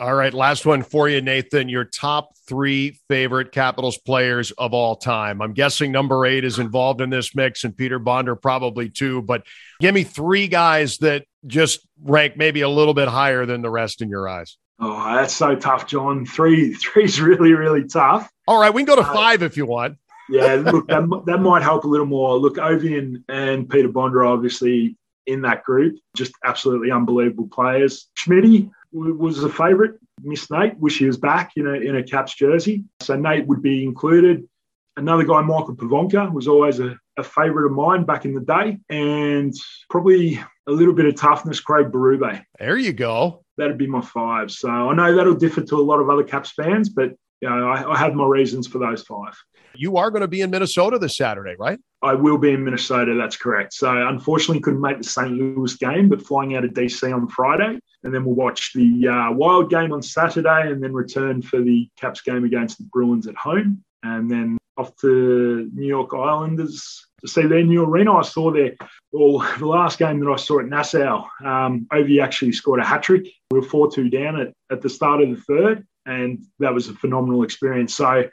All 0.00 0.14
right, 0.14 0.34
last 0.34 0.66
one 0.66 0.82
for 0.82 1.08
you, 1.08 1.20
Nathan. 1.20 1.68
Your 1.68 1.84
top 1.84 2.32
three 2.48 2.98
favorite 3.08 3.52
Capitals 3.52 3.96
players 3.96 4.50
of 4.50 4.74
all 4.74 4.96
time. 4.96 5.40
I'm 5.40 5.52
guessing 5.52 5.92
number 5.92 6.26
eight 6.26 6.44
is 6.44 6.58
involved 6.58 7.00
in 7.00 7.10
this 7.10 7.36
mix, 7.36 7.62
and 7.62 7.76
Peter 7.76 8.00
Bondra 8.00 8.40
probably 8.40 8.90
too. 8.90 9.22
But 9.22 9.44
give 9.80 9.94
me 9.94 10.02
three 10.02 10.48
guys 10.48 10.98
that 10.98 11.26
just 11.46 11.86
rank 12.02 12.36
maybe 12.36 12.62
a 12.62 12.68
little 12.68 12.94
bit 12.94 13.06
higher 13.06 13.46
than 13.46 13.62
the 13.62 13.70
rest 13.70 14.02
in 14.02 14.08
your 14.08 14.28
eyes. 14.28 14.56
Oh, 14.80 15.14
that's 15.14 15.32
so 15.32 15.54
tough, 15.54 15.86
John. 15.86 16.26
Three, 16.26 16.74
three's 16.74 17.20
really, 17.20 17.52
really 17.52 17.84
tough. 17.84 18.28
All 18.48 18.60
right, 18.60 18.74
we 18.74 18.82
can 18.82 18.96
go 18.96 19.00
to 19.00 19.08
uh, 19.08 19.14
five 19.14 19.44
if 19.44 19.56
you 19.56 19.64
want 19.64 19.96
yeah, 20.28 20.54
look, 20.54 20.86
that, 20.88 21.22
that 21.26 21.38
might 21.38 21.62
help 21.62 21.84
a 21.84 21.88
little 21.88 22.06
more. 22.06 22.36
Look, 22.36 22.56
Ovi 22.56 23.22
and, 23.28 23.68
Peter 23.68 23.88
Bondra 23.88 24.28
obviously 24.28 24.96
in 25.26 25.42
that 25.42 25.64
group, 25.64 25.96
just 26.16 26.32
absolutely 26.44 26.90
unbelievable 26.90 27.48
players. 27.48 28.08
Schmitty 28.18 28.70
was 28.92 29.42
a 29.42 29.48
favourite. 29.48 29.92
Miss 30.22 30.50
Nate, 30.50 30.78
wish 30.78 30.98
he 30.98 31.06
was 31.06 31.16
back 31.16 31.52
in 31.56 31.66
a, 31.66 31.72
in 31.72 31.96
a 31.96 32.02
Caps 32.02 32.34
jersey. 32.34 32.84
So 33.00 33.16
Nate 33.16 33.46
would 33.46 33.62
be 33.62 33.82
included. 33.82 34.48
Another 34.96 35.24
guy, 35.24 35.40
Michael 35.40 35.74
Pivonka, 35.74 36.32
was 36.32 36.46
always 36.46 36.78
a, 36.78 36.96
a 37.16 37.24
favourite 37.24 37.66
of 37.66 37.72
mine 37.72 38.04
back 38.04 38.24
in 38.24 38.34
the 38.34 38.40
day. 38.40 38.78
And 38.88 39.52
probably 39.90 40.38
a 40.68 40.70
little 40.70 40.94
bit 40.94 41.06
of 41.06 41.16
toughness, 41.16 41.60
Craig 41.60 41.90
Berube. 41.90 42.44
There 42.58 42.76
you 42.76 42.92
go. 42.92 43.44
That'd 43.56 43.78
be 43.78 43.88
my 43.88 44.00
five. 44.00 44.50
So 44.50 44.68
I 44.68 44.94
know 44.94 45.14
that'll 45.14 45.34
differ 45.34 45.62
to 45.62 45.76
a 45.76 45.82
lot 45.82 46.00
of 46.00 46.10
other 46.10 46.22
Caps 46.22 46.52
fans, 46.52 46.88
but 46.88 47.12
you 47.40 47.50
know, 47.50 47.68
I, 47.68 47.92
I 47.92 47.98
have 47.98 48.14
my 48.14 48.26
reasons 48.26 48.66
for 48.66 48.78
those 48.78 49.02
five. 49.02 49.34
You 49.76 49.96
are 49.96 50.10
going 50.10 50.22
to 50.22 50.28
be 50.28 50.40
in 50.40 50.50
Minnesota 50.50 50.98
this 50.98 51.16
Saturday, 51.16 51.54
right? 51.58 51.78
I 52.02 52.14
will 52.14 52.38
be 52.38 52.50
in 52.50 52.64
Minnesota. 52.64 53.14
That's 53.14 53.36
correct. 53.36 53.72
So 53.72 53.90
unfortunately, 54.08 54.60
couldn't 54.60 54.80
make 54.80 54.98
the 54.98 55.04
St. 55.04 55.32
Louis 55.32 55.74
game, 55.76 56.08
but 56.08 56.22
flying 56.22 56.54
out 56.56 56.64
of 56.64 56.72
DC 56.72 57.14
on 57.14 57.28
Friday, 57.28 57.78
and 58.02 58.14
then 58.14 58.24
we'll 58.24 58.34
watch 58.34 58.72
the 58.74 59.08
uh, 59.08 59.32
Wild 59.32 59.70
game 59.70 59.92
on 59.92 60.02
Saturday, 60.02 60.70
and 60.70 60.82
then 60.82 60.92
return 60.92 61.42
for 61.42 61.60
the 61.60 61.88
Caps 61.98 62.20
game 62.20 62.44
against 62.44 62.78
the 62.78 62.84
Bruins 62.92 63.26
at 63.26 63.36
home, 63.36 63.82
and 64.02 64.30
then 64.30 64.58
off 64.76 64.94
to 64.96 65.70
New 65.72 65.86
York 65.86 66.12
Islanders 66.12 67.06
to 67.20 67.28
see 67.28 67.46
their 67.46 67.62
new 67.62 67.84
arena. 67.84 68.16
I 68.16 68.22
saw 68.22 68.52
there, 68.52 68.74
well, 69.12 69.38
the 69.58 69.66
last 69.66 69.98
game 69.98 70.20
that 70.20 70.30
I 70.30 70.36
saw 70.36 70.60
at 70.60 70.66
Nassau, 70.66 71.26
um, 71.44 71.86
Ovi 71.92 72.22
actually 72.22 72.52
scored 72.52 72.80
a 72.80 72.84
hat 72.84 73.02
trick. 73.02 73.26
We 73.50 73.60
were 73.60 73.66
4 73.66 73.90
2 73.90 74.10
down 74.10 74.40
at, 74.40 74.52
at 74.70 74.82
the 74.82 74.90
start 74.90 75.22
of 75.22 75.30
the 75.30 75.36
third, 75.36 75.86
and 76.06 76.44
that 76.58 76.74
was 76.74 76.88
a 76.88 76.94
phenomenal 76.94 77.42
experience. 77.44 77.94
So 77.94 78.24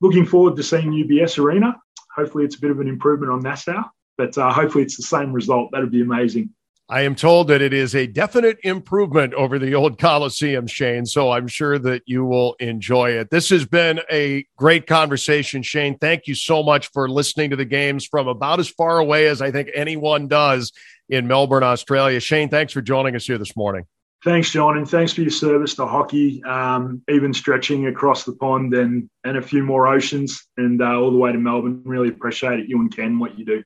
looking 0.00 0.26
forward 0.26 0.56
to 0.56 0.62
seeing 0.62 0.90
UBS 0.92 1.38
Arena. 1.38 1.76
Hopefully, 2.14 2.44
it's 2.44 2.56
a 2.56 2.60
bit 2.60 2.70
of 2.70 2.80
an 2.80 2.88
improvement 2.88 3.32
on 3.32 3.40
Nassau, 3.40 3.82
but 4.16 4.36
uh, 4.36 4.52
hopefully, 4.52 4.84
it's 4.84 4.96
the 4.96 5.02
same 5.02 5.32
result. 5.32 5.70
That'd 5.72 5.90
be 5.90 6.02
amazing. 6.02 6.50
I 6.90 7.02
am 7.02 7.14
told 7.14 7.48
that 7.48 7.60
it 7.60 7.74
is 7.74 7.94
a 7.94 8.06
definite 8.06 8.58
improvement 8.64 9.34
over 9.34 9.58
the 9.58 9.74
old 9.74 9.98
Coliseum, 9.98 10.66
Shane. 10.66 11.04
So 11.04 11.32
I'm 11.32 11.46
sure 11.46 11.78
that 11.80 12.02
you 12.06 12.24
will 12.24 12.54
enjoy 12.60 13.10
it. 13.10 13.28
This 13.28 13.50
has 13.50 13.66
been 13.66 14.00
a 14.10 14.46
great 14.56 14.86
conversation, 14.86 15.62
Shane. 15.62 15.98
Thank 15.98 16.26
you 16.26 16.34
so 16.34 16.62
much 16.62 16.90
for 16.92 17.06
listening 17.06 17.50
to 17.50 17.56
the 17.56 17.66
games 17.66 18.06
from 18.06 18.26
about 18.26 18.58
as 18.58 18.70
far 18.70 19.00
away 19.00 19.26
as 19.26 19.42
I 19.42 19.50
think 19.50 19.68
anyone 19.74 20.28
does 20.28 20.72
in 21.10 21.26
Melbourne, 21.26 21.62
Australia. 21.62 22.20
Shane, 22.20 22.48
thanks 22.48 22.72
for 22.72 22.80
joining 22.80 23.14
us 23.14 23.26
here 23.26 23.38
this 23.38 23.54
morning. 23.54 23.84
Thanks, 24.24 24.50
John, 24.50 24.76
and 24.76 24.88
thanks 24.88 25.12
for 25.12 25.20
your 25.20 25.30
service 25.30 25.74
to 25.76 25.86
hockey, 25.86 26.42
um, 26.42 27.02
even 27.08 27.32
stretching 27.32 27.86
across 27.86 28.24
the 28.24 28.32
pond 28.32 28.74
and, 28.74 29.08
and 29.22 29.36
a 29.36 29.42
few 29.42 29.62
more 29.62 29.86
oceans 29.86 30.44
and 30.56 30.82
uh, 30.82 30.98
all 30.98 31.12
the 31.12 31.16
way 31.16 31.30
to 31.30 31.38
Melbourne. 31.38 31.82
Really 31.84 32.08
appreciate 32.08 32.58
it, 32.58 32.68
you 32.68 32.80
and 32.80 32.94
Ken, 32.94 33.20
what 33.20 33.38
you 33.38 33.44
do. 33.44 33.62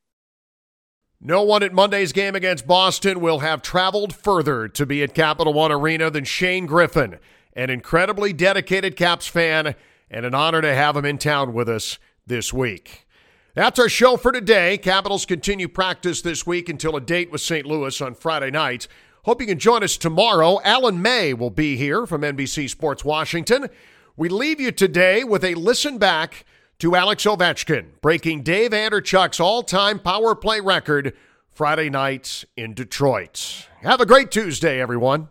No 1.24 1.42
one 1.42 1.62
at 1.62 1.72
Monday's 1.72 2.12
game 2.12 2.34
against 2.34 2.66
Boston 2.66 3.20
will 3.20 3.38
have 3.38 3.62
traveled 3.62 4.14
further 4.14 4.68
to 4.68 4.84
be 4.84 5.02
at 5.02 5.14
Capital 5.14 5.54
One 5.54 5.72
Arena 5.72 6.10
than 6.10 6.24
Shane 6.24 6.66
Griffin, 6.66 7.18
an 7.54 7.70
incredibly 7.70 8.32
dedicated 8.34 8.96
Caps 8.96 9.28
fan, 9.28 9.74
and 10.10 10.26
an 10.26 10.34
honor 10.34 10.60
to 10.60 10.74
have 10.74 10.96
him 10.96 11.06
in 11.06 11.16
town 11.16 11.54
with 11.54 11.68
us 11.68 11.98
this 12.26 12.52
week. 12.52 13.06
That's 13.54 13.78
our 13.78 13.88
show 13.88 14.16
for 14.16 14.32
today. 14.32 14.76
Capitals 14.78 15.24
continue 15.24 15.68
practice 15.68 16.22
this 16.22 16.46
week 16.46 16.68
until 16.68 16.96
a 16.96 17.00
date 17.00 17.30
with 17.30 17.40
St. 17.40 17.66
Louis 17.66 18.00
on 18.00 18.14
Friday 18.14 18.50
night. 18.50 18.88
Hope 19.24 19.40
you 19.40 19.46
can 19.46 19.60
join 19.60 19.84
us 19.84 19.96
tomorrow. 19.96 20.58
Alan 20.64 21.00
May 21.00 21.32
will 21.32 21.50
be 21.50 21.76
here 21.76 22.06
from 22.06 22.22
NBC 22.22 22.68
Sports 22.68 23.04
Washington. 23.04 23.68
We 24.16 24.28
leave 24.28 24.58
you 24.58 24.72
today 24.72 25.22
with 25.22 25.44
a 25.44 25.54
listen 25.54 25.98
back 25.98 26.44
to 26.80 26.96
Alex 26.96 27.22
Ovechkin, 27.24 28.00
breaking 28.00 28.42
Dave 28.42 28.72
Andreychuk's 28.72 29.38
all 29.38 29.62
time 29.62 30.00
power 30.00 30.34
play 30.34 30.58
record 30.58 31.14
Friday 31.52 31.88
night 31.88 32.44
in 32.56 32.74
Detroit. 32.74 33.68
Have 33.82 34.00
a 34.00 34.06
great 34.06 34.32
Tuesday, 34.32 34.80
everyone. 34.80 35.28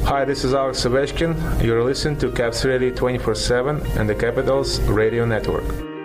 Hi, 0.00 0.24
this 0.24 0.42
is 0.42 0.52
Alex 0.52 0.84
Ovechkin. 0.84 1.62
You're 1.62 1.84
listening 1.84 2.18
to 2.18 2.32
Caps 2.32 2.64
Radio 2.64 2.92
24 2.92 3.36
7 3.36 3.80
and 3.96 4.08
the 4.08 4.14
Capitals 4.16 4.80
Radio 4.80 5.24
Network. 5.24 5.95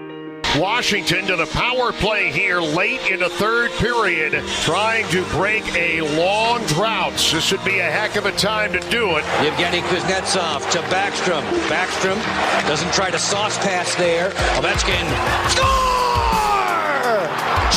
Washington 0.58 1.25
to 1.27 1.36
the 1.38 1.46
power 1.46 1.93
play 1.93 2.29
here 2.29 2.60
late 2.60 3.10
in 3.10 3.20
the 3.22 3.29
third 3.29 3.72
period, 3.72 4.34
trying 4.63 5.08
to 5.10 5.24
break 5.25 5.63
a 5.75 6.01
long 6.17 6.65
drought. 6.65 7.13
This 7.13 7.51
would 7.51 7.63
be 7.63 7.79
a 7.79 7.89
heck 7.89 8.17
of 8.17 8.25
a 8.25 8.31
time 8.34 8.74
to 8.74 8.79
do 8.89 9.12
it. 9.12 9.24
Yevgeny 9.41 9.81
Kuznetsov 9.81 10.70
to 10.72 10.79
Backstrom. 10.93 11.43
Backstrom 11.70 12.22
doesn't 12.67 12.91
try 12.93 13.10
to 13.10 13.20
sauce 13.20 13.58
pass 13.60 13.96
there. 13.96 14.31
Ovechkin 14.58 15.81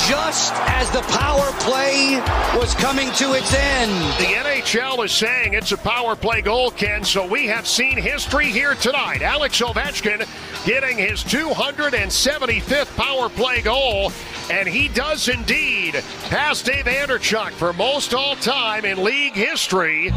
just 0.09 0.53
as 0.67 0.91
the 0.91 1.03
power 1.13 1.51
play 1.61 2.21
was 2.59 2.75
coming 2.75 3.11
to 3.13 3.33
its 3.35 3.55
end. 3.55 3.91
The 4.19 4.35
NHL 4.35 5.05
is 5.05 5.13
saying 5.13 5.55
it's 5.55 5.73
a 5.73 5.79
power 5.79 6.17
play 6.17 6.43
goal, 6.43 6.71
Ken, 6.71 7.05
so 7.05 7.27
we 7.27 7.47
have 7.47 7.67
seen 7.67 7.97
history 7.97 8.47
here 8.47 8.75
tonight. 8.75 9.23
Alex 9.23 9.61
Ovechkin 9.61 10.27
getting 10.67 10.99
his 10.99 11.23
275th 11.25 12.97
power 12.97 13.29
play 13.29 13.63
goal, 13.63 14.13
and 14.51 14.69
he 14.69 14.89
does 14.89 15.29
indeed 15.29 15.95
pass 16.29 16.63
Dave 16.63 16.87
Andreychuk 16.87 17.53
for 17.53 17.73
most 17.73 18.15
all 18.15 18.37
time 18.37 18.85
in 18.85 19.03
league 19.03 19.35
history. 19.35 20.11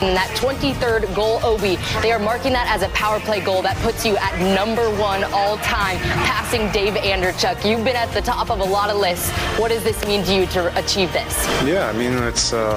That 0.00 0.28
23rd 0.36 1.14
goal, 1.14 1.38
Ovi, 1.40 1.76
they 2.02 2.12
are 2.12 2.18
marking 2.18 2.52
that 2.52 2.68
as 2.68 2.82
a 2.82 2.88
power 2.90 3.18
play 3.20 3.40
goal 3.40 3.62
that 3.62 3.76
puts 3.78 4.04
you 4.04 4.16
at 4.18 4.38
number 4.54 4.90
one 5.00 5.24
all 5.32 5.56
time, 5.58 5.98
passing 6.26 6.70
Dave 6.70 6.94
Andreychuk. 6.94 7.68
You've 7.68 7.84
been 7.84 7.96
at 7.96 8.12
the 8.12 8.20
top 8.20 8.50
of 8.50 8.60
a 8.60 8.64
lot 8.64 8.90
of 8.90 8.98
lists. 8.98 9.30
What 9.58 9.68
does 9.68 9.82
this 9.84 10.04
mean 10.06 10.22
to 10.24 10.34
you 10.34 10.46
to 10.48 10.78
achieve 10.78 11.12
this? 11.12 11.46
Yeah, 11.64 11.88
I 11.88 11.92
mean, 11.94 12.12
it's 12.24 12.52
uh, 12.52 12.76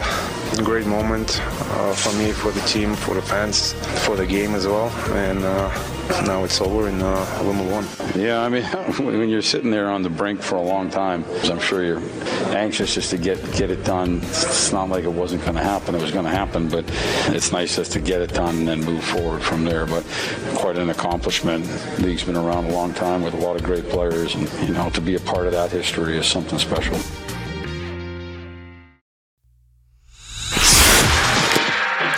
great 0.63 0.85
moment 0.85 1.39
uh, 1.41 1.93
for 1.93 2.13
me, 2.17 2.31
for 2.31 2.51
the 2.51 2.61
team, 2.61 2.95
for 2.95 3.15
the 3.15 3.21
fans, 3.21 3.73
for 4.05 4.15
the 4.15 4.25
game 4.25 4.55
as 4.55 4.67
well. 4.67 4.89
And 5.15 5.43
uh, 5.43 5.69
now 6.25 6.43
it's 6.43 6.59
over 6.59 6.87
and 6.87 7.01
uh, 7.01 7.39
we 7.43 7.53
move 7.53 7.73
on. 7.73 8.19
Yeah, 8.19 8.41
I 8.41 8.49
mean, 8.49 8.63
when 8.99 9.29
you're 9.29 9.41
sitting 9.41 9.71
there 9.71 9.89
on 9.89 10.01
the 10.01 10.09
brink 10.09 10.41
for 10.41 10.55
a 10.55 10.61
long 10.61 10.89
time, 10.89 11.23
I'm 11.43 11.59
sure 11.59 11.83
you're 11.83 12.01
anxious 12.55 12.95
just 12.95 13.11
to 13.11 13.17
get 13.17 13.39
get 13.53 13.69
it 13.69 13.83
done. 13.83 14.17
It's 14.23 14.71
not 14.71 14.89
like 14.89 15.03
it 15.03 15.11
wasn't 15.11 15.43
going 15.43 15.55
to 15.55 15.63
happen; 15.63 15.95
it 15.95 16.01
was 16.01 16.11
going 16.11 16.25
to 16.25 16.31
happen, 16.31 16.67
but 16.67 16.85
it's 17.27 17.51
nice 17.51 17.75
just 17.75 17.91
to 17.93 17.99
get 17.99 18.21
it 18.21 18.33
done 18.33 18.57
and 18.57 18.67
then 18.67 18.83
move 18.83 19.03
forward 19.03 19.41
from 19.41 19.65
there. 19.65 19.85
But 19.85 20.03
quite 20.55 20.77
an 20.77 20.89
accomplishment. 20.89 21.65
The 21.65 22.07
league's 22.07 22.23
been 22.23 22.37
around 22.37 22.65
a 22.65 22.71
long 22.71 22.93
time 22.93 23.21
with 23.21 23.33
a 23.33 23.37
lot 23.37 23.55
of 23.55 23.63
great 23.63 23.87
players, 23.89 24.35
and 24.35 24.51
you 24.67 24.73
know, 24.73 24.89
to 24.91 25.01
be 25.01 25.15
a 25.15 25.19
part 25.19 25.45
of 25.45 25.53
that 25.53 25.71
history 25.71 26.17
is 26.17 26.25
something 26.25 26.59
special. 26.59 26.99